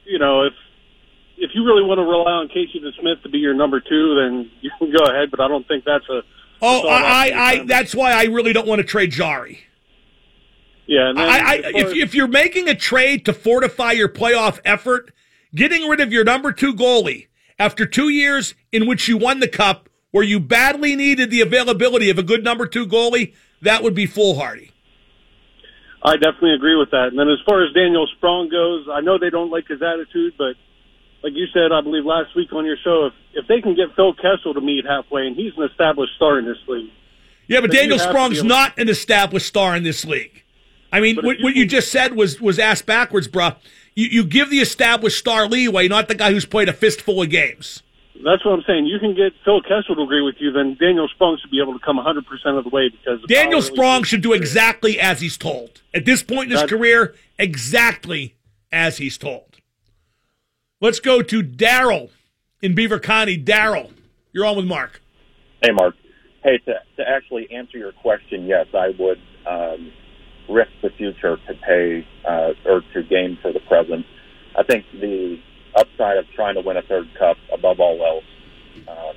you 0.04 0.18
know, 0.18 0.42
if 0.42 0.52
if 1.38 1.52
you 1.54 1.64
really 1.64 1.82
want 1.82 1.96
to 1.98 2.02
rely 2.04 2.32
on 2.32 2.48
Casey 2.48 2.80
DeSmith 2.80 3.22
to 3.22 3.30
be 3.30 3.38
your 3.38 3.54
number 3.54 3.80
two, 3.80 4.14
then 4.16 4.50
you 4.60 4.70
can 4.78 4.92
go 4.92 5.02
ahead. 5.10 5.30
But 5.30 5.40
I 5.40 5.48
don't 5.48 5.66
think 5.66 5.84
that's 5.84 6.08
a 6.10 6.20
Oh, 6.62 6.86
I, 6.86 7.00
I, 7.00 7.32
I 7.32 7.64
that's 7.64 7.94
why 7.94 8.12
I 8.12 8.24
really 8.24 8.52
don't 8.52 8.68
want 8.68 8.80
to 8.80 8.84
trade 8.84 9.10
Jarry. 9.12 9.60
yeah. 10.86 11.12
I, 11.16 11.38
I, 11.38 11.54
if, 11.74 11.94
if 11.94 12.14
you're 12.14 12.28
making 12.28 12.68
a 12.68 12.74
trade 12.74 13.24
to 13.24 13.32
fortify 13.32 13.92
your 13.92 14.10
playoff 14.10 14.60
effort, 14.64 15.14
getting 15.54 15.88
rid 15.88 16.00
of 16.00 16.12
your 16.12 16.25
number 16.25 16.52
two 16.52 16.75
goalie 16.75 17.28
after 17.59 17.87
two 17.87 18.09
years 18.09 18.54
in 18.73 18.87
which 18.87 19.09
you 19.09 19.16
won 19.16 19.40
the 19.40 19.49
cup, 19.49 19.88
where 20.11 20.25
you 20.25 20.40
badly 20.40 20.97
needed 20.97 21.30
the 21.30 21.40
availability 21.40 22.11
of 22.11 22.19
a 22.19 22.23
good 22.23 22.42
number 22.42 22.66
two 22.66 22.87
goalie, 22.87 23.35
that 23.62 23.83
would 23.83 23.95
be 23.95 24.07
foolhardy. 24.07 24.73
I 26.02 26.14
definitely 26.16 26.54
agree 26.54 26.76
with 26.76 26.90
that. 26.92 27.09
And 27.09 27.19
then 27.19 27.28
as 27.28 27.38
far 27.45 27.62
as 27.62 27.73
Daniel 27.75 28.09
Sprong 28.16 28.49
goes, 28.49 28.88
I 28.90 29.00
know 29.00 29.19
they 29.19 29.28
don't 29.28 29.50
like 29.50 29.69
his 29.69 29.83
attitude, 29.83 30.33
but 30.38 30.57
like 31.23 31.35
you 31.35 31.47
said, 31.52 31.73
I 31.73 31.83
believe 31.83 32.07
last 32.07 32.35
week 32.35 32.52
on 32.52 32.64
your 32.64 32.78
show, 32.83 33.07
if 33.07 33.12
if 33.35 33.47
they 33.47 33.61
can 33.61 33.75
get 33.75 33.95
Phil 33.95 34.14
Kessel 34.14 34.54
to 34.54 34.61
meet 34.61 34.85
halfway, 34.87 35.26
and 35.26 35.37
he's 35.37 35.52
an 35.57 35.64
established 35.64 36.14
star 36.16 36.38
in 36.38 36.47
this 36.47 36.57
league. 36.66 36.90
Yeah, 37.47 37.61
but 37.61 37.71
Daniel 37.71 37.99
Sprong's 37.99 38.42
not 38.42 38.78
an 38.78 38.88
established 38.88 39.47
star 39.47 39.76
in 39.76 39.83
this 39.83 40.04
league. 40.04 40.45
I 40.92 41.00
mean, 41.00 41.16
what, 41.16 41.38
you 41.38 41.45
what 41.45 41.57
you 41.57 41.66
just 41.66 41.92
said 41.92 42.14
was 42.14 42.40
was 42.40 42.59
asked 42.59 42.87
backwards, 42.87 43.28
bruh. 43.28 43.57
You, 43.94 44.06
you 44.06 44.25
give 44.25 44.50
the 44.50 44.61
established 44.61 45.18
star 45.18 45.47
leeway, 45.47 45.88
not 45.88 46.09
the 46.09 46.14
guy 46.14 46.32
who's 46.32 46.47
played 46.47 46.68
a 46.68 46.73
fistful 46.73 47.23
of 47.23 47.30
games. 47.30 47.82
That's 48.25 48.44
what 48.44 48.52
I'm 48.52 48.62
saying. 48.66 48.87
You 48.87 48.99
can 48.99 49.14
get 49.14 49.32
Phil 49.44 49.62
Kessel 49.62 49.97
to 49.97 50.02
agree 50.02 50.23
with 50.23 50.37
you, 50.38 50.52
then 50.52 50.76
Daniel 50.78 51.09
Sprong 51.09 51.38
should 51.40 51.50
be 51.50 51.61
able 51.61 51.73
to 51.73 51.85
come 51.85 51.97
100% 51.97 52.59
of 52.59 52.64
the 52.64 52.70
way 52.70 52.90
because 52.90 53.20
Daniel 53.26 53.61
how 53.61 53.66
Sprong 53.66 54.02
his 54.02 54.09
should 54.11 54.20
do 54.20 54.32
exactly 54.35 55.00
as 55.00 55.20
he's 55.20 55.38
told. 55.38 55.80
At 55.94 56.04
this 56.04 56.23
point 56.23 56.47
in 56.47 56.50
his 56.50 56.61
That- 56.61 56.68
career, 56.68 57.14
exactly 57.38 58.35
as 58.70 58.99
he's 58.99 59.16
told. 59.16 59.56
Let's 60.80 61.00
go 61.00 61.23
to 61.23 61.42
Daryl 61.42 62.11
in 62.62 62.75
Beaver 62.75 63.00
County. 63.00 63.42
Daryl, 63.42 63.92
you're 64.32 64.44
on 64.47 64.56
with 64.56 64.66
Mark. 64.66 65.00
Hey, 65.62 65.73
Mark. 65.73 65.94
Hey, 66.42 66.59
to, 66.59 66.75
to 66.97 67.09
actually 67.09 67.50
answer 67.50 67.76
your 67.76 67.92
question, 67.92 68.47
yes, 68.47 68.66
I 68.75 68.88
would 68.99 69.18
um, 69.47 69.92
risk 70.50 70.71
the 70.83 70.90
future 70.90 71.37
to 71.47 71.54
pay 71.66 72.07
uh, 72.28 72.52
or 72.66 72.83
to 72.95 73.02
gain 73.04 73.38
for 73.40 73.52
the 73.52 73.61
present. 73.61 74.04
I 74.59 74.62
think 74.64 74.85
the 74.92 75.38
upside 75.76 76.16
of 76.19 76.25
trying 76.35 76.57
to 76.57 76.61
win 76.61 76.76
a 76.76 76.83
third 76.83 77.07
cup, 77.19 77.37
above 77.52 77.78
all 77.80 78.04
else, 78.04 78.25
uh, 78.88 79.12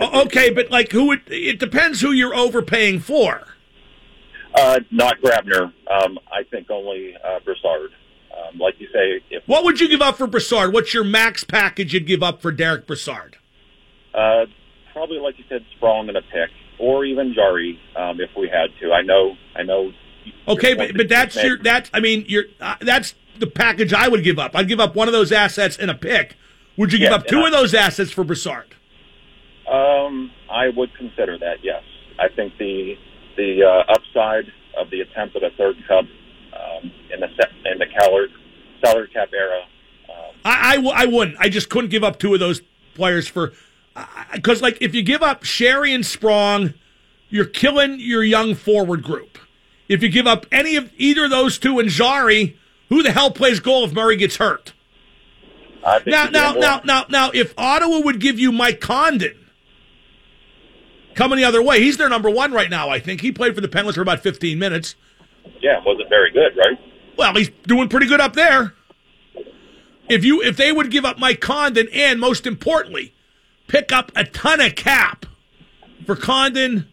Okay, 0.00 0.50
but 0.50 0.70
like 0.70 0.90
who 0.92 1.06
would 1.08 1.20
it 1.28 1.58
depends 1.58 2.00
who 2.00 2.12
you're 2.12 2.34
overpaying 2.34 3.00
for. 3.00 3.46
Uh, 4.54 4.80
not 4.90 5.20
Grabner. 5.22 5.72
Um, 5.90 6.18
I 6.30 6.42
think 6.50 6.70
only 6.70 7.14
uh, 7.16 7.40
Brassard. 7.44 7.90
Um, 8.32 8.58
like 8.58 8.74
you 8.78 8.88
say, 8.92 9.20
if 9.30 9.42
What 9.46 9.64
would 9.64 9.80
you 9.80 9.88
give 9.88 10.00
up 10.00 10.16
for 10.16 10.26
Brassard? 10.26 10.72
What's 10.72 10.94
your 10.94 11.04
max 11.04 11.44
package 11.44 11.92
you'd 11.92 12.06
give 12.06 12.22
up 12.22 12.40
for 12.40 12.50
Derick 12.50 12.86
Brassard? 12.86 13.36
uh, 14.14 14.46
probably 14.92 15.18
like 15.18 15.38
you 15.38 15.44
said, 15.48 15.64
Sprong 15.76 16.08
and 16.08 16.16
a 16.16 16.22
pick, 16.22 16.50
or 16.78 17.04
even 17.04 17.34
Jarry, 17.34 17.78
um, 17.96 18.20
if 18.20 18.30
we 18.36 18.48
had 18.48 18.68
to. 18.80 18.92
I 18.92 19.02
know. 19.02 19.36
I 19.56 19.62
know. 19.62 19.90
Okay, 20.48 20.74
but, 20.74 20.96
but 20.96 21.08
that's 21.08 21.36
your 21.42 21.58
that's 21.58 21.90
I 21.94 22.00
mean 22.00 22.24
you're 22.28 22.44
uh, 22.60 22.76
that's 22.80 23.14
the 23.38 23.46
package 23.46 23.92
I 23.92 24.08
would 24.08 24.24
give 24.24 24.38
up. 24.38 24.54
I'd 24.56 24.68
give 24.68 24.80
up 24.80 24.94
one 24.94 25.08
of 25.08 25.12
those 25.12 25.32
assets 25.32 25.76
and 25.76 25.90
a 25.90 25.94
pick. 25.94 26.36
Would 26.76 26.92
you 26.92 26.98
give 26.98 27.10
Yeah, 27.10 27.16
up 27.16 27.26
two 27.26 27.40
I- 27.40 27.46
of 27.46 27.52
those 27.52 27.74
assets 27.74 28.10
for 28.10 28.24
Brassard? 28.24 28.74
Um, 29.70 30.30
I 30.50 30.68
would 30.76 30.94
consider 30.96 31.38
that. 31.38 31.58
Yes, 31.62 31.82
I 32.18 32.28
think 32.34 32.56
the 32.58 32.94
the 33.36 33.62
uh, 33.64 33.92
upside 33.92 34.52
of 34.76 34.90
the 34.90 35.00
attempt 35.00 35.36
at 35.36 35.42
a 35.44 35.50
third 35.56 35.76
cup 35.86 36.04
um, 36.54 36.90
in 37.12 37.20
the 37.20 37.26
in 37.70 37.78
the 37.78 37.86
salary 37.98 38.28
salary 38.84 39.08
cap 39.12 39.28
era. 39.32 39.60
Um, 40.08 40.34
I, 40.44 40.72
I, 40.72 40.76
w- 40.76 40.94
I 40.94 41.06
wouldn't. 41.06 41.36
I 41.38 41.48
just 41.48 41.70
couldn't 41.70 41.90
give 41.90 42.02
up 42.04 42.18
two 42.18 42.34
of 42.34 42.40
those 42.40 42.60
players 42.94 43.28
for 43.28 43.52
because 44.34 44.60
like 44.60 44.78
if 44.80 44.94
you 44.94 45.02
give 45.02 45.22
up 45.22 45.42
Sheary 45.44 45.94
and 45.94 46.04
Sprong, 46.04 46.74
you're 47.30 47.44
killing 47.46 48.00
your 48.00 48.24
young 48.24 48.54
forward 48.54 49.02
group. 49.04 49.38
If 49.92 50.02
you 50.02 50.08
give 50.08 50.26
up 50.26 50.46
any 50.50 50.76
of 50.76 50.90
either 50.96 51.24
of 51.24 51.30
those 51.30 51.58
two 51.58 51.78
and 51.78 51.90
Jarry, 51.90 52.58
who 52.88 53.02
the 53.02 53.12
hell 53.12 53.30
plays 53.30 53.60
goal 53.60 53.84
if 53.84 53.92
Murray 53.92 54.16
gets 54.16 54.36
hurt? 54.36 54.72
I 55.84 55.98
think 55.98 56.06
Now, 56.06 56.30
now, 56.30 56.52
now, 56.54 56.80
now, 56.82 57.04
now, 57.10 57.30
if 57.34 57.52
Ottawa 57.58 57.98
would 58.00 58.18
give 58.18 58.38
you 58.38 58.52
Mike 58.52 58.80
Condon 58.80 59.36
coming 61.14 61.36
the 61.36 61.44
other 61.44 61.62
way, 61.62 61.82
he's 61.82 61.98
their 61.98 62.08
number 62.08 62.30
one 62.30 62.52
right 62.52 62.70
now. 62.70 62.88
I 62.88 63.00
think 63.00 63.20
he 63.20 63.32
played 63.32 63.54
for 63.54 63.60
the 63.60 63.68
Penguins 63.68 63.96
for 63.96 64.00
about 64.00 64.20
15 64.20 64.58
minutes. 64.58 64.94
yeah, 65.60 65.82
wasn't 65.84 66.08
very 66.08 66.30
good, 66.30 66.56
right? 66.56 66.78
Well, 67.18 67.34
he's 67.34 67.50
doing 67.66 67.90
pretty 67.90 68.06
good 68.06 68.20
up 68.20 68.32
there. 68.32 68.72
If 70.08 70.24
you 70.24 70.40
if 70.42 70.56
they 70.56 70.72
would 70.72 70.90
give 70.90 71.04
up 71.04 71.18
Mike 71.18 71.40
Condon 71.40 71.88
and 71.92 72.18
most 72.18 72.46
importantly, 72.46 73.12
pick 73.68 73.92
up 73.92 74.10
a 74.16 74.24
ton 74.24 74.60
of 74.62 74.74
cap 74.74 75.26
for 76.06 76.16
Condon, 76.16 76.88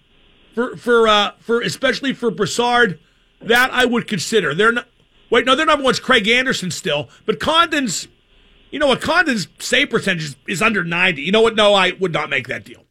for 0.53 0.77
for 0.77 1.07
uh 1.07 1.31
for 1.39 1.61
especially 1.61 2.13
for 2.13 2.31
Brassard, 2.31 2.99
that 3.41 3.71
I 3.71 3.85
would 3.85 4.07
consider. 4.07 4.53
They're 4.53 4.71
not 4.71 4.87
wait, 5.29 5.45
no, 5.45 5.55
their 5.55 5.65
number 5.65 5.83
one's 5.83 5.99
Craig 5.99 6.27
Anderson 6.27 6.71
still, 6.71 7.09
but 7.25 7.39
Condon's 7.39 8.07
you 8.71 8.79
know 8.79 8.87
what, 8.87 9.01
Condon's 9.01 9.47
save 9.59 9.89
percentage 9.89 10.23
is, 10.23 10.35
is 10.47 10.61
under 10.61 10.83
ninety. 10.83 11.23
You 11.23 11.31
know 11.31 11.41
what? 11.41 11.55
No, 11.55 11.73
I 11.73 11.93
would 11.99 12.13
not 12.13 12.29
make 12.29 12.47
that 12.47 12.65
deal. 12.65 12.85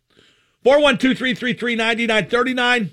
412-333-9939. 0.64 2.90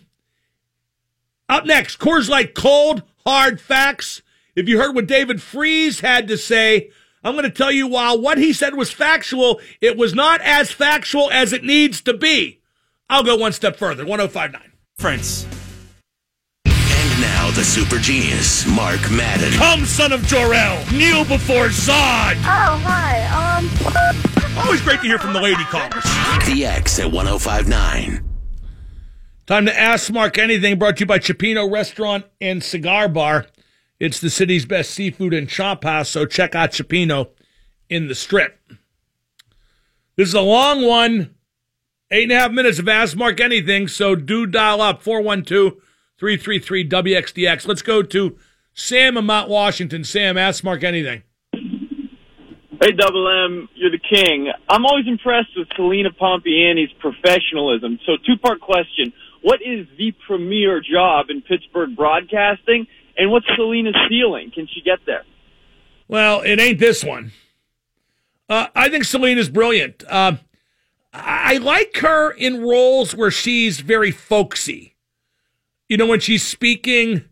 Up 1.49 1.65
next, 1.65 1.97
Coors 1.99 2.29
Light 2.29 2.53
Cold 2.53 3.01
Hard 3.25 3.59
Facts. 3.59 4.21
If 4.55 4.69
you 4.69 4.79
heard 4.79 4.93
what 4.95 5.07
David 5.07 5.41
Freese 5.41 5.99
had 5.99 6.27
to 6.27 6.37
say, 6.37 6.91
I'm 7.23 7.33
going 7.33 7.43
to 7.43 7.49
tell 7.49 7.71
you 7.71 7.87
while 7.87 8.21
what 8.21 8.37
he 8.37 8.53
said 8.53 8.75
was 8.75 8.91
factual, 8.91 9.59
it 9.81 9.97
was 9.97 10.13
not 10.13 10.41
as 10.41 10.71
factual 10.71 11.31
as 11.31 11.53
it 11.53 11.63
needs 11.63 12.01
to 12.01 12.13
be. 12.13 12.61
I'll 13.09 13.23
go 13.23 13.35
one 13.35 13.53
step 13.53 13.77
further. 13.77 14.05
1059. 14.05 14.71
Friends. 14.97 15.45
And 16.65 17.21
now 17.21 17.51
the 17.51 17.63
super 17.63 17.97
genius, 17.97 18.65
Mark 18.67 18.99
Madden. 19.11 19.53
Come, 19.53 19.85
son 19.85 20.11
of 20.11 20.25
Jor-El, 20.25 20.85
kneel 20.91 21.23
before 21.25 21.67
Zod. 21.67 22.35
Oh, 22.37 22.81
hi. 22.83 23.57
Um, 23.57 23.69
Always 24.57 24.81
great 24.81 25.01
to 25.01 25.07
hear 25.07 25.19
from 25.19 25.33
the 25.33 25.41
lady 25.41 25.63
callers. 25.65 26.03
The 26.45 26.65
X 26.65 26.97
at 26.99 27.11
1059. 27.11 28.23
Time 29.45 29.65
to 29.65 29.79
ask 29.79 30.11
Mark 30.11 30.37
anything. 30.37 30.79
Brought 30.79 30.97
to 30.97 31.01
you 31.01 31.05
by 31.05 31.19
Cioppino 31.19 31.71
Restaurant 31.71 32.25
and 32.41 32.63
Cigar 32.63 33.07
Bar. 33.07 33.45
It's 33.99 34.19
the 34.19 34.29
city's 34.29 34.65
best 34.65 34.91
seafood 34.91 35.33
and 35.33 35.47
chop 35.47 35.83
house, 35.83 36.09
so 36.09 36.25
check 36.25 36.55
out 36.55 36.71
Cioppino 36.71 37.29
in 37.89 38.07
the 38.07 38.15
strip. 38.15 38.59
This 40.15 40.29
is 40.29 40.33
a 40.33 40.41
long 40.41 40.85
one. 40.87 41.34
Eight 42.11 42.23
and 42.23 42.31
a 42.33 42.39
half 42.39 42.51
minutes 42.51 42.77
of 42.77 42.87
Ask 42.87 43.17
Mark 43.17 43.39
Anything, 43.39 43.87
so 43.87 44.13
do 44.13 44.45
dial 44.45 44.79
up 44.79 45.01
412 45.01 45.73
333 46.19 46.87
WXDX. 46.87 47.67
Let's 47.67 47.81
go 47.81 48.03
to 48.03 48.37
Sam 48.75 49.17
in 49.17 49.25
Mount 49.25 49.49
Washington. 49.49 50.03
Sam, 50.03 50.37
Ask 50.37 50.63
Mark 50.63 50.83
Anything. 50.83 51.23
Hey, 51.51 52.91
Double 52.91 53.27
M, 53.45 53.67
you're 53.73 53.89
the 53.89 53.97
king. 53.97 54.51
I'm 54.69 54.85
always 54.85 55.07
impressed 55.07 55.49
with 55.57 55.67
Celina 55.75 56.11
Pompeani's 56.11 56.91
professionalism. 56.99 57.97
So, 58.05 58.17
two 58.23 58.37
part 58.37 58.61
question. 58.61 59.11
What 59.41 59.61
is 59.61 59.87
the 59.97 60.13
premier 60.27 60.81
job 60.81 61.27
in 61.29 61.41
Pittsburgh 61.41 61.95
broadcasting? 61.95 62.85
And 63.17 63.31
what's 63.31 63.47
Celina's 63.55 63.95
ceiling? 64.09 64.51
Can 64.53 64.67
she 64.71 64.81
get 64.81 64.99
there? 65.07 65.23
Well, 66.07 66.41
it 66.41 66.59
ain't 66.59 66.79
this 66.79 67.03
one. 67.03 67.31
Uh, 68.47 68.67
I 68.75 68.89
think 68.89 69.05
Selena's 69.05 69.49
brilliant. 69.49 70.03
Uh, 70.07 70.33
I 71.17 71.57
like 71.57 71.97
her 71.97 72.31
in 72.31 72.61
roles 72.61 73.15
where 73.15 73.31
she's 73.31 73.79
very 73.79 74.11
folksy. 74.11 74.95
You 75.87 75.97
know, 75.97 76.07
when 76.07 76.19
she's 76.19 76.45
speaking 76.45 77.25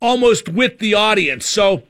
almost 0.00 0.48
with 0.48 0.78
the 0.78 0.94
audience. 0.94 1.46
So, 1.46 1.84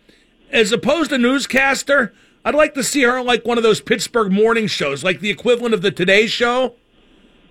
as 0.50 0.72
opposed 0.72 1.10
to 1.10 1.18
newscaster, 1.18 2.12
I'd 2.44 2.54
like 2.54 2.74
to 2.74 2.82
see 2.82 3.02
her 3.02 3.18
on 3.18 3.26
like 3.26 3.46
one 3.46 3.56
of 3.56 3.62
those 3.62 3.80
Pittsburgh 3.80 4.32
morning 4.32 4.66
shows, 4.66 5.02
like 5.02 5.20
the 5.20 5.30
equivalent 5.30 5.74
of 5.74 5.82
the 5.82 5.90
Today 5.90 6.26
Show. 6.26 6.74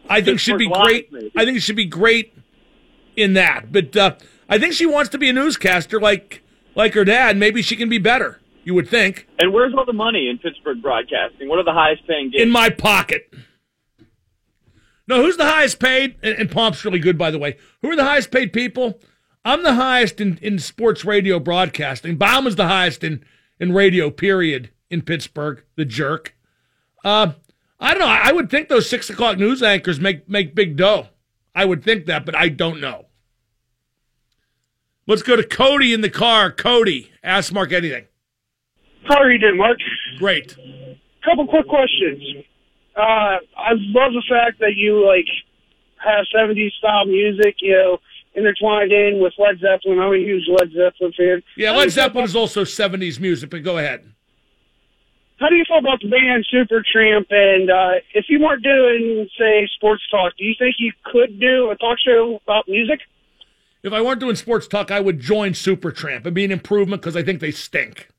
I 0.10 0.22
think 0.22 0.40
she'd 0.40 0.58
be 0.58 0.68
Pittsburgh 0.68 0.86
Live, 0.86 0.88
great. 1.10 1.12
maybe. 1.14 1.32
I 1.36 1.46
think 1.46 1.62
she'd 1.62 1.76
be 1.76 1.86
great 1.86 2.34
in 3.16 3.34
that. 3.34 3.72
But 3.72 3.96
uh, 3.96 4.16
I 4.50 4.60
think 4.60 4.74
she 4.74 4.86
wants 4.86 5.10
to 5.12 5.18
be 5.18 5.30
a 5.30 5.34
newscaster, 5.34 6.00
like 6.00 6.44
like 6.76 6.94
her 6.94 7.06
dad. 7.06 7.38
Maybe 7.38 7.62
she 7.62 7.76
can 7.76 7.90
be 7.90 7.98
better. 7.98 8.40
You 8.64 8.76
would 8.76 8.90
think. 8.90 9.28
And 9.40 9.54
where's 9.54 9.74
all 9.76 9.86
the 9.86 9.94
money 9.94 10.30
in 10.30 10.38
Pittsburgh 10.38 10.82
broadcasting? 10.82 11.50
What 11.50 11.58
are 11.58 11.64
the 11.64 11.74
highest 11.74 12.06
paying 12.06 12.30
gigs? 12.30 12.44
in 12.44 12.52
my 12.52 12.70
pocket. 12.70 13.34
No, 15.12 15.22
who's 15.22 15.36
the 15.36 15.44
highest 15.44 15.82
paid? 15.82 16.16
And, 16.24 16.38
and 16.38 16.50
Pomp's 16.50 16.86
really 16.86 16.98
good, 17.00 17.18
by 17.18 17.32
the 17.32 17.38
way. 17.38 17.58
Who 17.82 17.92
are 17.92 17.98
the 17.98 18.06
highest 18.06 18.32
paid 18.32 18.54
people? 18.54 18.98
I'm 19.44 19.62
the 19.62 19.74
highest 19.74 20.22
in, 20.22 20.40
in 20.42 20.58
sports 20.58 21.04
radio 21.04 21.38
broadcasting. 21.38 22.16
Baumann's 22.16 22.56
the 22.56 22.70
highest 22.70 23.04
in, 23.04 23.26
in 23.60 23.74
radio, 23.74 24.10
period, 24.10 24.70
in 24.90 25.02
Pittsburgh, 25.02 25.66
the 25.76 25.84
jerk. 25.84 26.34
Uh, 27.04 27.34
I 27.78 27.92
don't 27.92 28.00
know. 28.00 28.08
I, 28.08 28.32
would 28.32 28.50
think 28.50 28.70
those 28.70 28.90
six 28.90 29.10
o'clock 29.10 29.38
news 29.38 29.62
anchors 29.62 30.00
make, 30.00 30.30
make 30.30 30.56
big 30.56 30.78
dough. 30.78 31.08
I 31.54 31.66
would 31.66 31.84
think 31.84 32.06
that, 32.06 32.26
but 32.26 32.34
I 32.34 32.48
don't 32.48 32.80
know. 32.80 33.08
Let's 35.08 35.24
go 35.24 35.36
to 35.36 35.44
Cody 35.44 35.94
in 35.94 36.00
the 36.00 36.10
car. 36.10 36.54
Cody, 36.54 37.12
ask 37.22 37.52
Mark 37.52 37.74
anything. 37.74 38.06
How 39.10 39.18
are 39.18 39.30
you 39.30 39.40
doing, 39.40 39.58
Mark? 39.58 39.78
Great. 40.20 40.56
Couple 41.26 41.48
quick 41.48 41.68
questions. 41.68 42.46
Uh, 42.96 43.40
I 43.58 43.72
love 43.78 44.14
the 44.14 44.24
fact 44.30 44.60
that 44.60 44.76
you 44.76 45.06
like 45.06 45.28
have 45.98 46.26
'70s 46.36 46.72
style 46.74 47.06
music, 47.06 47.56
you 47.62 47.74
know, 47.74 47.98
intertwined 48.36 48.92
in 48.92 49.20
with 49.22 49.34
Led 49.38 49.60
Zeppelin. 49.60 50.00
I'm 50.00 50.14
a 50.14 50.18
huge 50.18 50.44
Led 50.48 50.72
Zeppelin 50.72 51.14
fan. 51.18 51.44
Yeah, 51.56 51.72
Led 51.72 51.92
Zeppelin 51.92 52.26
is 52.26 52.36
also 52.36 52.64
70s 52.64 53.20
music, 53.20 53.50
but 53.50 53.64
go 53.64 53.78
ahead. 53.78 54.12
How 55.40 55.50
do 55.50 55.56
you 55.56 55.66
feel 55.68 55.80
about 55.80 56.00
the 56.02 56.08
band 56.08 56.46
Supertramp? 56.54 57.26
And 57.32 57.72
uh, 57.72 58.02
if 58.14 58.26
you 58.30 58.40
weren't 58.40 58.62
doing, 58.62 59.28
say, 59.40 59.68
sports 59.76 60.04
talk, 60.12 60.34
do 60.38 60.44
you 60.44 60.54
think 60.60 60.76
you 60.78 60.94
could 61.04 61.40
do 61.40 61.72
a 61.72 61.76
talk 61.78 61.98
show 62.06 62.40
about 62.44 62.68
music? 62.68 63.00
If 63.82 63.92
I 63.92 64.02
weren't 64.02 64.20
doing 64.20 64.36
sports 64.36 64.68
talk, 64.68 64.92
I 64.92 65.00
would 65.00 65.20
join 65.20 65.54
Supertramp. 65.54 66.20
It'd 66.20 66.36
be 66.36 66.46
an 66.46 66.52
improvement 66.52 67.02
because 67.02 67.16
I 67.16 67.24
think 67.24 67.40
they 67.40 67.50
stink. 67.50 68.10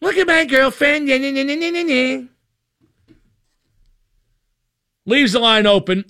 Look 0.00 0.16
at 0.16 0.26
my 0.26 0.44
girlfriend. 0.46 1.06
Yeah, 1.06 1.14
yeah, 1.14 1.28
yeah, 1.28 1.54
yeah, 1.54 1.70
yeah, 1.70 1.82
yeah. 1.82 2.22
Leaves 5.06 5.32
the 5.32 5.40
line 5.40 5.66
open. 5.66 6.04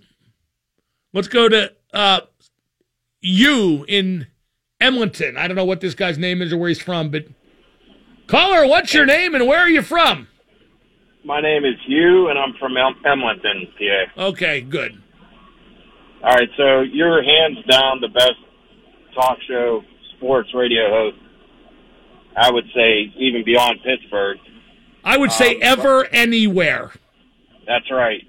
Let's 1.12 1.28
go 1.28 1.48
to 1.48 1.72
uh, 1.92 2.20
you 3.20 3.85
in 3.88 4.26
Emlenton. 4.81 5.37
I 5.37 5.46
don't 5.46 5.57
know 5.57 5.64
what 5.64 5.81
this 5.81 5.94
guy's 5.94 6.18
name 6.18 6.42
is 6.42 6.52
or 6.52 6.59
where 6.59 6.68
he's 6.68 6.83
from, 6.83 7.11
but 7.11 7.26
caller, 8.26 8.66
what's 8.66 8.92
your 8.92 9.07
name 9.07 9.35
and 9.35 9.46
where 9.46 9.61
are 9.61 9.68
you 9.68 9.83
from? 9.83 10.28
My 11.24 11.40
name 11.40 11.64
is 11.64 11.76
you, 11.87 12.28
and 12.28 12.38
I'm 12.38 12.52
from 12.59 12.72
Emlenton, 12.72 13.68
PA. 13.78 14.22
Okay, 14.24 14.61
good. 14.61 15.00
All 16.24 16.33
right, 16.33 16.48
so 16.57 16.81
you're 16.81 17.22
hands 17.22 17.59
down 17.70 18.00
the 18.00 18.09
best 18.09 18.33
talk 19.14 19.38
show 19.48 19.83
sports 20.16 20.48
radio 20.55 20.88
host. 20.90 21.16
I 22.37 22.50
would 22.50 22.64
say 22.74 23.12
even 23.18 23.44
beyond 23.44 23.81
Pittsburgh. 23.85 24.38
I 25.05 25.16
would 25.16 25.33
say 25.33 25.57
Um, 25.57 25.61
ever, 25.62 26.07
anywhere. 26.07 26.92
That's 27.66 27.90
right. 27.90 28.22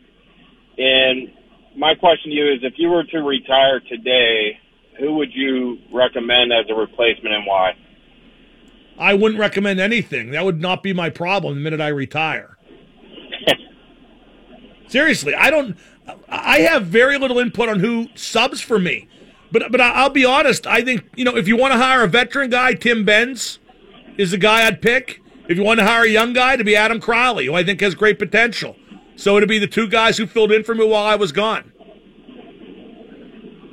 And 0.77 1.31
my 1.75 1.95
question 1.95 2.31
to 2.31 2.35
you 2.35 2.51
is, 2.51 2.59
if 2.63 2.73
you 2.77 2.89
were 2.89 3.03
to 3.03 3.17
retire 3.19 3.79
today, 3.79 4.59
who 4.99 5.15
would 5.15 5.33
you 5.33 5.79
recommend 5.91 6.51
as 6.51 6.65
a 6.69 6.75
replacement 6.75 7.33
and 7.33 7.45
why? 7.45 7.73
I 8.97 9.13
wouldn't 9.13 9.39
recommend 9.39 9.79
anything. 9.79 10.31
That 10.31 10.45
would 10.45 10.61
not 10.61 10.83
be 10.83 10.93
my 10.93 11.09
problem 11.09 11.55
the 11.55 11.61
minute 11.61 11.81
I 11.81 11.87
retire. 11.87 12.57
Seriously, 14.87 15.33
I 15.33 15.49
don't. 15.49 15.77
I 16.27 16.59
have 16.59 16.85
very 16.85 17.17
little 17.17 17.39
input 17.39 17.69
on 17.69 17.79
who 17.79 18.09
subs 18.13 18.61
for 18.61 18.77
me. 18.77 19.07
But 19.51 19.71
but 19.71 19.81
I'll 19.81 20.09
be 20.09 20.25
honest. 20.25 20.67
I 20.67 20.81
think 20.81 21.05
you 21.15 21.25
know 21.25 21.35
if 21.35 21.47
you 21.47 21.55
want 21.55 21.73
to 21.73 21.77
hire 21.77 22.03
a 22.03 22.07
veteran 22.07 22.49
guy, 22.49 22.73
Tim 22.73 23.05
Benz 23.05 23.59
is 24.17 24.31
the 24.31 24.37
guy 24.37 24.67
I'd 24.67 24.81
pick. 24.81 25.21
If 25.47 25.57
you 25.57 25.63
want 25.63 25.79
to 25.79 25.85
hire 25.85 26.03
a 26.03 26.09
young 26.09 26.33
guy, 26.33 26.55
to 26.55 26.63
be 26.63 26.75
Adam 26.75 26.99
Crowley, 26.99 27.47
who 27.47 27.53
I 27.53 27.63
think 27.63 27.81
has 27.81 27.95
great 27.95 28.17
potential. 28.17 28.75
So 29.15 29.37
it'd 29.37 29.49
be 29.49 29.59
the 29.59 29.67
two 29.67 29.87
guys 29.87 30.17
who 30.17 30.25
filled 30.25 30.51
in 30.51 30.63
for 30.63 30.75
me 30.75 30.85
while 30.85 31.05
I 31.05 31.15
was 31.15 31.31
gone. 31.31 31.71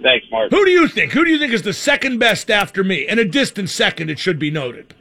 Thanks, 0.02 0.26
Mark. 0.30 0.50
Who 0.50 0.64
do 0.64 0.70
you 0.70 0.88
think? 0.88 1.12
Who 1.12 1.24
do 1.24 1.30
you 1.30 1.38
think 1.38 1.52
is 1.52 1.62
the 1.62 1.72
second 1.72 2.18
best 2.18 2.50
after 2.50 2.82
me? 2.82 3.06
And 3.06 3.20
a 3.20 3.24
distant 3.24 3.68
second, 3.68 4.10
it 4.10 4.18
should 4.18 4.38
be 4.38 4.50
noted. 4.50 4.94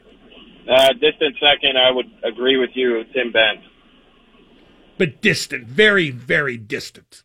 Uh, 0.70 0.94
distant 0.94 1.36
second, 1.40 1.78
I 1.78 1.92
would 1.92 2.06
agree 2.24 2.58
with 2.58 2.72
you, 2.74 3.04
Tim 3.14 3.32
Benz. 3.32 3.62
But 4.98 5.22
distant, 5.22 5.68
very, 5.68 6.12
very 6.12 6.58
distant. 6.58 7.24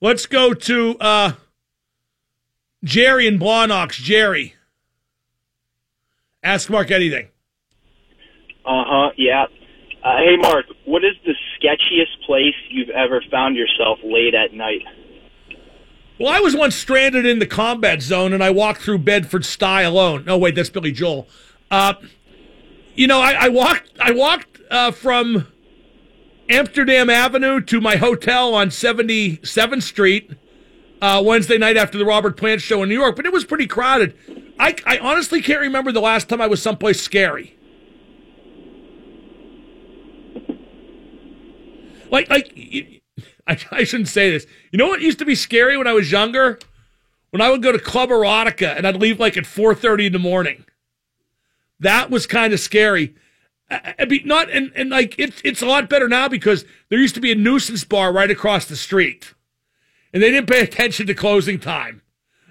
Let's 0.00 0.26
go 0.26 0.54
to 0.54 0.96
uh, 1.00 1.32
Jerry 2.84 3.26
and 3.26 3.40
Blawnox. 3.40 3.92
Jerry. 3.94 4.54
Ask 6.42 6.70
Mark 6.70 6.92
anything. 6.92 7.28
Uh 8.64 8.84
huh. 8.86 9.10
Yeah. 9.16 9.46
Uh, 10.02 10.16
hey, 10.18 10.36
Mark. 10.36 10.66
What 10.84 11.04
is 11.04 11.14
the 11.24 11.34
sketchiest 11.58 12.24
place 12.24 12.54
you've 12.70 12.90
ever 12.90 13.22
found 13.30 13.56
yourself 13.56 13.98
late 14.02 14.34
at 14.34 14.52
night? 14.52 14.82
Well, 16.20 16.28
I 16.28 16.40
was 16.40 16.56
once 16.56 16.74
stranded 16.74 17.26
in 17.26 17.38
the 17.38 17.46
combat 17.46 18.02
zone, 18.02 18.32
and 18.32 18.42
I 18.42 18.50
walked 18.50 18.82
through 18.82 18.98
Bedford 18.98 19.44
Stuyvesant 19.44 19.92
alone. 19.92 20.24
No, 20.24 20.38
wait, 20.38 20.54
that's 20.54 20.70
Billy 20.70 20.92
Joel. 20.92 21.28
Uh, 21.70 21.94
you 22.94 23.06
know, 23.06 23.20
I, 23.20 23.46
I 23.46 23.48
walked. 23.48 23.90
I 24.00 24.12
walked 24.12 24.60
uh, 24.70 24.90
from 24.90 25.46
Amsterdam 26.48 27.10
Avenue 27.10 27.60
to 27.60 27.80
my 27.80 27.96
hotel 27.96 28.54
on 28.54 28.70
Seventy 28.70 29.38
Seventh 29.44 29.84
Street 29.84 30.30
uh, 31.00 31.22
Wednesday 31.24 31.58
night 31.58 31.76
after 31.76 31.98
the 31.98 32.04
Robert 32.04 32.36
Plant 32.36 32.60
show 32.60 32.82
in 32.82 32.88
New 32.88 32.98
York, 32.98 33.16
but 33.16 33.26
it 33.26 33.32
was 33.32 33.44
pretty 33.44 33.66
crowded. 33.66 34.16
I, 34.58 34.74
I 34.86 34.98
honestly 34.98 35.40
can't 35.40 35.60
remember 35.60 35.92
the 35.92 36.00
last 36.00 36.28
time 36.28 36.40
I 36.40 36.46
was 36.46 36.62
someplace 36.62 37.00
scary. 37.00 37.57
Like, 42.10 42.28
like 42.30 43.02
I, 43.46 43.58
I 43.70 43.84
shouldn't 43.84 44.08
say 44.08 44.30
this. 44.30 44.46
You 44.70 44.78
know 44.78 44.88
what 44.88 45.00
used 45.00 45.18
to 45.18 45.24
be 45.24 45.34
scary 45.34 45.76
when 45.76 45.86
I 45.86 45.92
was 45.92 46.10
younger? 46.12 46.58
When 47.30 47.42
I 47.42 47.50
would 47.50 47.62
go 47.62 47.72
to 47.72 47.78
Club 47.78 48.08
Erotica 48.08 48.76
and 48.76 48.86
I'd 48.86 48.96
leave 48.96 49.20
like 49.20 49.36
at 49.36 49.46
four 49.46 49.74
thirty 49.74 50.06
in 50.06 50.12
the 50.12 50.18
morning. 50.18 50.64
That 51.78 52.10
was 52.10 52.26
kind 52.26 52.52
of 52.52 52.60
scary. 52.60 53.14
I, 53.70 53.94
not 54.24 54.50
and, 54.50 54.72
and 54.74 54.90
like 54.90 55.14
it's 55.18 55.42
it's 55.44 55.60
a 55.60 55.66
lot 55.66 55.90
better 55.90 56.08
now 56.08 56.28
because 56.28 56.64
there 56.88 56.98
used 56.98 57.14
to 57.16 57.20
be 57.20 57.32
a 57.32 57.36
nuisance 57.36 57.84
bar 57.84 58.12
right 58.12 58.30
across 58.30 58.64
the 58.64 58.76
street, 58.76 59.34
and 60.12 60.22
they 60.22 60.30
didn't 60.30 60.48
pay 60.48 60.60
attention 60.60 61.06
to 61.06 61.14
closing 61.14 61.58
time. 61.58 62.00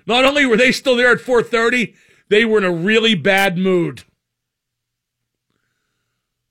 Not 0.06 0.26
only 0.26 0.46
were 0.46 0.58
they 0.58 0.72
still 0.72 0.96
there 0.96 1.12
at 1.12 1.22
four 1.22 1.41
thirty, 1.41 1.96
they 2.30 2.46
were 2.46 2.60
in 2.60 2.63
a 2.63 2.72
really 2.72 3.15
bad 3.15 3.58
mood. 3.58 4.04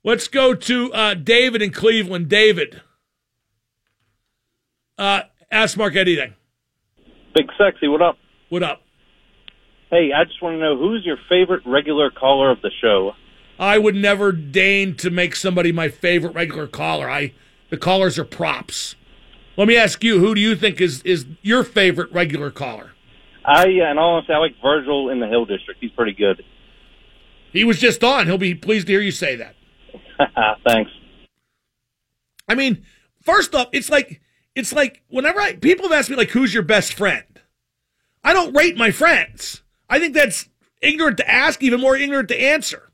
Let's 0.03 0.27
go 0.27 0.53
to 0.53 0.93
uh, 0.93 1.13
David 1.13 1.61
in 1.61 1.71
Cleveland. 1.71 2.27
David. 2.27 2.81
Uh, 4.97 5.21
ask 5.51 5.77
Mark 5.77 5.95
anything. 5.95 6.33
Big 7.35 7.47
Sexy, 7.57 7.87
what 7.87 8.01
up? 8.01 8.17
What 8.49 8.63
up? 8.63 8.81
Hey, 9.89 10.11
I 10.15 10.23
just 10.25 10.41
want 10.41 10.55
to 10.55 10.59
know 10.59 10.77
who's 10.77 11.05
your 11.05 11.17
favorite 11.29 11.61
regular 11.65 12.09
caller 12.09 12.51
of 12.51 12.61
the 12.61 12.71
show? 12.81 13.13
I 13.59 13.77
would 13.77 13.95
never 13.95 14.31
deign 14.31 14.95
to 14.97 15.09
make 15.09 15.35
somebody 15.35 15.71
my 15.71 15.89
favorite 15.89 16.33
regular 16.33 16.67
caller. 16.67 17.09
I 17.09 17.33
the 17.69 17.77
callers 17.77 18.19
are 18.19 18.25
props. 18.25 18.95
Let 19.55 19.67
me 19.67 19.75
ask 19.75 20.03
you, 20.03 20.19
who 20.19 20.35
do 20.35 20.41
you 20.41 20.55
think 20.55 20.81
is 20.81 21.01
is 21.03 21.25
your 21.41 21.63
favorite 21.63 22.11
regular 22.11 22.51
caller? 22.51 22.91
I, 23.45 23.63
uh, 23.63 23.91
in 23.91 23.97
all 23.97 24.15
honesty, 24.15 24.33
I 24.33 24.37
like 24.37 24.55
Virgil 24.61 25.09
in 25.09 25.19
the 25.19 25.27
Hill 25.27 25.45
District. 25.45 25.79
He's 25.79 25.91
pretty 25.91 26.13
good. 26.13 26.43
He 27.53 27.63
was 27.63 27.79
just 27.79 28.03
on. 28.03 28.27
He'll 28.27 28.37
be 28.37 28.53
pleased 28.53 28.87
to 28.87 28.93
hear 28.93 29.01
you 29.01 29.11
say 29.11 29.37
that. 29.37 29.55
Thanks. 30.67 30.91
I 32.47 32.55
mean, 32.55 32.85
first 33.23 33.55
off, 33.55 33.69
it's 33.71 33.89
like 33.89 34.21
it's 34.57 34.73
like 34.73 35.03
whenever 35.07 35.39
I 35.39 35.53
people 35.53 35.87
have 35.87 35.91
asked 35.91 36.09
me 36.09 36.15
like 36.15 36.31
who's 36.31 36.51
your 36.51 36.63
best 36.63 36.93
friend, 36.93 37.41
I 38.23 38.33
don't 38.33 38.55
rate 38.55 38.75
my 38.75 38.89
friends. 38.89 39.61
I 39.87 39.99
think 39.99 40.15
that's 40.15 40.49
ignorant 40.81 41.17
to 41.17 41.29
ask, 41.29 41.61
even 41.61 41.79
more 41.79 41.95
ignorant 41.95 42.27
to 42.29 42.41
answer. 42.41 42.91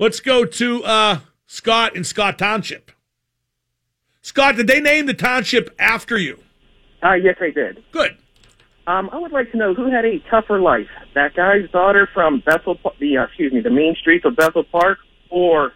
Let's 0.00 0.18
go 0.18 0.44
to 0.44 0.84
uh, 0.84 1.20
Scott 1.46 1.94
in 1.94 2.02
Scott 2.02 2.38
Township. 2.38 2.90
Scott, 4.20 4.56
did 4.56 4.66
they 4.66 4.80
name 4.80 5.06
the 5.06 5.14
township 5.14 5.74
after 5.78 6.18
you? 6.18 6.42
Uh, 7.04 7.14
yes, 7.14 7.36
they 7.38 7.52
did. 7.52 7.84
Good. 7.92 8.16
Um, 8.88 9.10
I 9.12 9.18
would 9.18 9.30
like 9.30 9.52
to 9.52 9.56
know 9.56 9.74
who 9.74 9.90
had 9.92 10.04
a 10.04 10.18
tougher 10.28 10.60
life: 10.60 10.88
that 11.14 11.36
guy's 11.36 11.70
daughter 11.70 12.08
from 12.12 12.42
Bethel, 12.44 12.76
the 12.98 13.18
uh, 13.18 13.24
excuse 13.24 13.52
me, 13.52 13.60
the 13.60 13.70
mean 13.70 13.94
streets 14.00 14.24
of 14.24 14.34
Bethel 14.34 14.64
Park, 14.64 14.98
or 15.30 15.72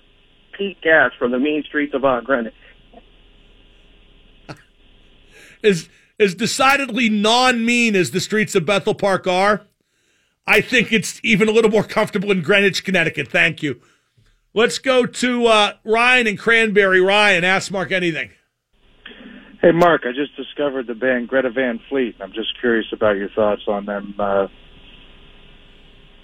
Pete 0.58 0.80
Gas 0.80 1.12
from 1.16 1.30
the 1.30 1.38
mean 1.38 1.62
streets 1.62 1.94
of 1.94 2.04
uh, 2.04 2.20
Greenwich. 2.20 2.52
As 5.62 5.88
as 6.18 6.34
decidedly 6.34 7.08
non-mean 7.08 7.94
as 7.94 8.10
the 8.10 8.20
streets 8.20 8.54
of 8.54 8.64
Bethel 8.64 8.94
Park 8.94 9.26
are, 9.26 9.62
I 10.46 10.60
think 10.60 10.92
it's 10.92 11.20
even 11.22 11.48
a 11.48 11.52
little 11.52 11.70
more 11.70 11.84
comfortable 11.84 12.30
in 12.30 12.40
Greenwich, 12.40 12.84
Connecticut. 12.84 13.28
Thank 13.28 13.62
you. 13.62 13.80
Let's 14.54 14.78
go 14.78 15.04
to 15.04 15.46
uh, 15.46 15.72
Ryan 15.84 16.26
and 16.26 16.38
Cranberry. 16.38 17.02
Ryan, 17.02 17.44
ask 17.44 17.70
Mark 17.70 17.92
anything. 17.92 18.30
Hey, 19.60 19.72
Mark, 19.72 20.02
I 20.06 20.12
just 20.12 20.34
discovered 20.36 20.86
the 20.86 20.94
band 20.94 21.28
Greta 21.28 21.50
Van 21.50 21.80
Fleet. 21.88 22.16
I'm 22.20 22.32
just 22.32 22.58
curious 22.60 22.86
about 22.92 23.16
your 23.16 23.28
thoughts 23.30 23.62
on 23.66 23.84
them. 23.84 24.14
Uh, 24.18 24.46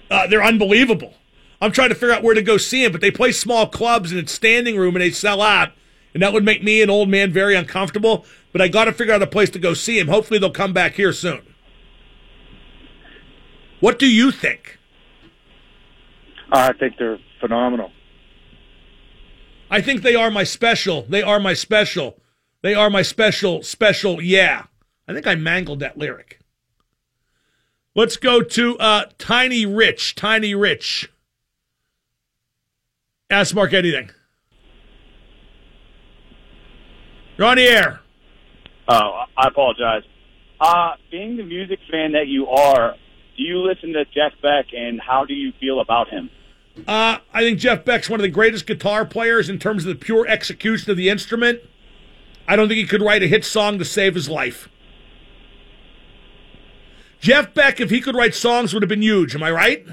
Uh, 0.09 0.27
they're 0.27 0.43
unbelievable. 0.43 1.15
I'm 1.61 1.71
trying 1.71 1.89
to 1.89 1.95
figure 1.95 2.11
out 2.11 2.23
where 2.23 2.35
to 2.35 2.41
go 2.41 2.57
see 2.57 2.83
them, 2.83 2.91
but 2.91 3.01
they 3.01 3.11
play 3.11 3.31
small 3.31 3.67
clubs 3.67 4.11
and 4.11 4.19
it's 4.19 4.31
standing 4.31 4.77
room 4.77 4.95
and 4.95 5.01
they 5.01 5.11
sell 5.11 5.41
out. 5.41 5.71
And 6.13 6.21
that 6.21 6.33
would 6.33 6.43
make 6.43 6.63
me, 6.63 6.81
an 6.81 6.89
old 6.89 7.09
man, 7.09 7.31
very 7.31 7.55
uncomfortable. 7.55 8.25
But 8.53 8.61
I 8.61 8.69
got 8.69 8.85
to 8.85 8.93
figure 8.93 9.13
out 9.13 9.21
a 9.21 9.27
place 9.27 9.49
to 9.49 9.59
go 9.59 9.73
see 9.73 9.99
him. 9.99 10.07
Hopefully, 10.07 10.39
they'll 10.39 10.51
come 10.51 10.71
back 10.71 10.93
here 10.93 11.11
soon. 11.11 11.41
What 13.81 13.99
do 13.99 14.07
you 14.07 14.31
think? 14.31 14.79
I 16.51 16.71
think 16.71 16.97
they're 16.97 17.19
phenomenal. 17.41 17.91
I 19.69 19.81
think 19.81 20.03
they 20.03 20.15
are 20.15 20.29
my 20.29 20.43
special. 20.43 21.01
They 21.09 21.23
are 21.23 21.39
my 21.39 21.53
special. 21.53 22.19
They 22.61 22.75
are 22.75 22.89
my 22.89 23.01
special, 23.01 23.63
special, 23.63 24.21
yeah. 24.21 24.67
I 25.07 25.13
think 25.13 25.27
I 25.27 25.35
mangled 25.35 25.79
that 25.79 25.97
lyric. 25.97 26.39
Let's 27.95 28.15
go 28.15 28.41
to 28.41 28.77
uh, 28.77 29.05
Tiny 29.17 29.65
Rich. 29.65 30.15
Tiny 30.15 30.55
Rich. 30.55 31.11
Ask 33.29 33.53
Mark 33.53 33.73
anything. 33.73 34.11
You're 37.37 37.47
on 37.47 37.57
the 37.57 37.63
air. 37.63 38.02
Oh, 38.87 39.23
I 39.37 39.47
apologize. 39.47 40.03
Uh, 40.59 40.91
being 41.11 41.37
the 41.37 41.43
music 41.43 41.79
fan 41.89 42.13
that 42.13 42.27
you 42.27 42.47
are, 42.47 42.95
do 43.37 43.43
you 43.43 43.59
listen 43.59 43.93
to 43.93 44.05
Jeff 44.05 44.33
Beck 44.41 44.67
and 44.73 44.99
how 45.01 45.25
do 45.25 45.33
you 45.33 45.51
feel 45.59 45.79
about 45.79 46.09
him? 46.09 46.29
Uh, 46.87 47.19
I 47.33 47.41
think 47.41 47.59
Jeff 47.59 47.85
Beck's 47.85 48.09
one 48.09 48.19
of 48.19 48.23
the 48.23 48.29
greatest 48.29 48.65
guitar 48.65 49.05
players 49.05 49.49
in 49.49 49.59
terms 49.59 49.85
of 49.85 49.89
the 49.89 50.03
pure 50.03 50.27
execution 50.27 50.91
of 50.91 50.97
the 50.97 51.09
instrument. 51.09 51.59
I 52.47 52.55
don't 52.55 52.67
think 52.67 52.79
he 52.79 52.87
could 52.87 53.01
write 53.01 53.23
a 53.23 53.27
hit 53.27 53.45
song 53.45 53.77
to 53.79 53.85
save 53.85 54.15
his 54.15 54.27
life. 54.27 54.69
Jeff 57.19 57.53
Beck, 57.53 57.79
if 57.79 57.89
he 57.89 58.01
could 58.01 58.15
write 58.15 58.35
songs, 58.35 58.73
would 58.73 58.83
have 58.83 58.89
been 58.89 59.01
huge. 59.01 59.33
Am 59.33 59.43
I 59.43 59.51
right? 59.51 59.85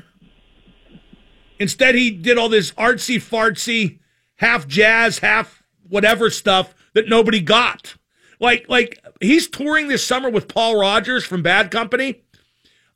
Instead, 1.60 1.94
he 1.94 2.10
did 2.10 2.38
all 2.38 2.48
this 2.48 2.72
artsy 2.72 3.16
fartsy, 3.16 4.00
half 4.36 4.66
jazz, 4.66 5.18
half 5.18 5.62
whatever 5.88 6.30
stuff 6.30 6.74
that 6.94 7.08
nobody 7.08 7.40
got. 7.40 7.94
Like, 8.40 8.66
like 8.68 8.98
he's 9.20 9.48
touring 9.48 9.88
this 9.88 10.04
summer 10.04 10.30
with 10.30 10.48
Paul 10.48 10.80
Rodgers 10.80 11.24
from 11.24 11.42
Bad 11.42 11.70
Company. 11.70 12.22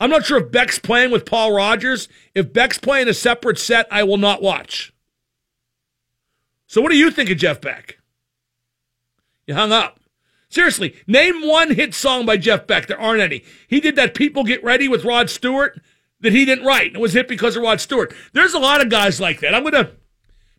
I'm 0.01 0.11
not 0.11 0.25
sure 0.25 0.39
if 0.39 0.51
Beck's 0.51 0.79
playing 0.79 1.13
with 1.13 1.27
Paul 1.27 1.53
Rodgers. 1.53 2.09
If 2.35 2.53
Beck's 2.53 2.79
playing 2.79 3.09
a 3.09 3.15
separate 3.15 3.59
set, 3.59 3.87
I 3.91 4.03
will 4.03 4.17
not 4.17 4.43
watch. 4.43 4.93
So, 6.67 6.81
what 6.81 6.91
do 6.91 6.99
you 6.99 7.11
think 7.11 7.31
of 7.31 7.39
Jeff 7.39 7.61
Beck? 7.61 7.99
You 9.47 9.55
hung 9.55 9.71
up. 9.71 10.01
Seriously, 10.49 10.95
name 11.07 11.47
one 11.47 11.75
hit 11.75 11.95
song 11.95 12.27
by 12.27 12.37
Jeff 12.37 12.67
Beck. 12.67 12.87
There 12.87 13.01
aren't 13.01 13.21
any. 13.21 13.45
He 13.69 13.81
did 13.81 13.97
that 13.97 14.15
People 14.15 14.45
Get 14.45 14.65
Ready 14.65 14.89
with 14.89 15.05
Rod 15.05 15.29
Stewart 15.29 15.81
that 16.21 16.33
he 16.33 16.45
didn't 16.45 16.65
write. 16.65 16.95
It 16.95 17.01
was 17.01 17.13
hit 17.13 17.29
because 17.29 17.57
of 17.57 17.63
Rod 17.63 17.81
Stewart. 17.81 18.15
There's 18.33 18.55
a 18.55 18.59
lot 18.59 18.81
of 18.81 18.89
guys 18.89 19.21
like 19.21 19.41
that. 19.41 19.55
I'm 19.55 19.63
going 19.63 19.75
to 19.75 19.93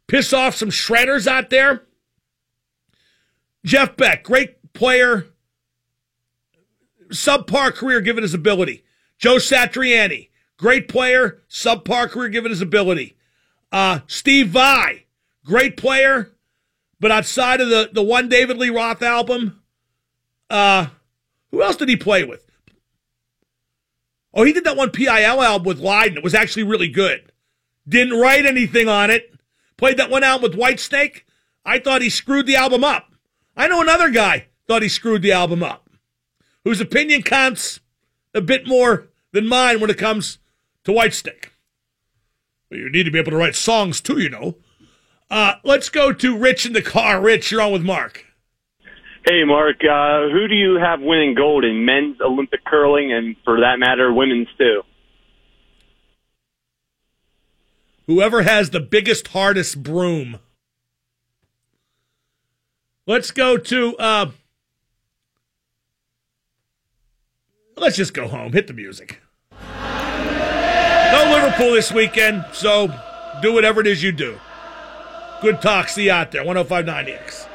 piss 0.07 0.33
off 0.33 0.55
some 0.55 0.69
shredders 0.69 1.27
out 1.27 1.49
there. 1.49 1.83
Jeff 3.65 3.97
Beck, 3.97 4.23
great 4.23 4.57
player, 4.75 5.27
subpar 7.09 7.73
career 7.73 8.01
given 8.01 8.21
his 8.21 8.33
ability. 8.33 8.83
Joe 9.17 9.35
Satriani, 9.35 10.29
great 10.57 10.87
player, 10.87 11.41
subpar 11.49 12.09
career 12.09 12.29
given 12.29 12.51
his 12.51 12.61
ability. 12.61 13.17
Uh, 13.71 13.99
Steve 14.07 14.49
Vai, 14.49 15.05
great 15.45 15.77
player, 15.77 16.31
but 16.99 17.11
outside 17.11 17.61
of 17.61 17.69
the, 17.69 17.89
the 17.91 18.03
one 18.03 18.29
David 18.29 18.57
Lee 18.57 18.69
Roth 18.69 19.01
album, 19.01 19.61
uh, 20.49 20.87
Who 21.51 21.61
else 21.61 21.75
did 21.75 21.89
he 21.89 21.95
play 21.95 22.23
with? 22.23 22.49
Oh, 24.33 24.43
he 24.43 24.53
did 24.53 24.65
that 24.65 24.77
one 24.77 24.91
PIL 24.91 25.09
album 25.09 25.65
with 25.65 25.79
Lydon. 25.79 26.17
It 26.17 26.23
was 26.23 26.35
actually 26.35 26.63
really 26.63 26.89
good. 26.89 27.31
Didn't 27.87 28.19
write 28.19 28.45
anything 28.45 28.89
on 28.89 29.09
it. 29.09 29.33
Played 29.77 29.97
that 29.97 30.09
one 30.09 30.23
album 30.23 30.51
with 30.51 30.59
Whitesnake. 30.59 31.21
I 31.65 31.79
thought 31.79 32.01
he 32.01 32.09
screwed 32.09 32.45
the 32.45 32.55
album 32.57 32.83
up. 32.83 33.13
I 33.55 33.67
know 33.67 33.81
another 33.81 34.09
guy 34.09 34.47
thought 34.67 34.81
he 34.81 34.89
screwed 34.89 35.21
the 35.21 35.31
album 35.31 35.63
up, 35.63 35.89
whose 36.63 36.81
opinion 36.81 37.21
counts 37.21 37.79
a 38.33 38.41
bit 38.41 38.67
more 38.67 39.07
than 39.31 39.47
mine 39.47 39.79
when 39.79 39.89
it 39.89 39.97
comes 39.97 40.39
to 40.83 40.91
Whitesnake. 40.91 41.49
Well, 42.69 42.79
you 42.79 42.89
need 42.89 43.03
to 43.03 43.11
be 43.11 43.19
able 43.19 43.31
to 43.31 43.37
write 43.37 43.55
songs 43.55 44.01
too, 44.01 44.19
you 44.19 44.29
know. 44.29 44.55
Uh, 45.29 45.55
let's 45.63 45.89
go 45.89 46.13
to 46.13 46.37
Rich 46.37 46.65
in 46.65 46.73
the 46.73 46.81
car. 46.81 47.19
Rich, 47.19 47.51
you're 47.51 47.61
on 47.61 47.71
with 47.71 47.83
Mark. 47.83 48.25
Hey, 49.25 49.43
Mark. 49.43 49.77
Uh, 49.83 50.29
who 50.29 50.47
do 50.47 50.53
you 50.53 50.75
have 50.75 51.01
winning 51.01 51.33
gold 51.33 51.65
in 51.65 51.83
men's 51.83 52.21
Olympic 52.21 52.63
curling 52.63 53.11
and, 53.11 53.35
for 53.43 53.59
that 53.61 53.79
matter, 53.79 54.13
women's 54.13 54.47
too? 54.57 54.83
Whoever 58.05 58.43
has 58.43 58.69
the 58.69 58.79
biggest, 58.79 59.29
hardest 59.29 59.81
broom. 59.81 60.37
Let's 63.07 63.31
go 63.31 63.57
to. 63.57 63.97
Uh, 63.97 64.31
let's 67.77 67.97
just 67.97 68.13
go 68.13 68.27
home. 68.27 68.53
Hit 68.53 68.67
the 68.67 68.73
music. 68.73 69.21
No 69.51 71.29
Liverpool 71.31 71.73
this 71.73 71.91
weekend, 71.91 72.45
so 72.51 72.87
do 73.41 73.53
whatever 73.53 73.81
it 73.81 73.87
is 73.87 74.03
you 74.03 74.11
do. 74.11 74.39
Good 75.41 75.61
talk. 75.61 75.89
See 75.89 76.05
you 76.05 76.11
out 76.11 76.31
there. 76.31 76.43
1059 76.43 77.09
X. 77.09 77.47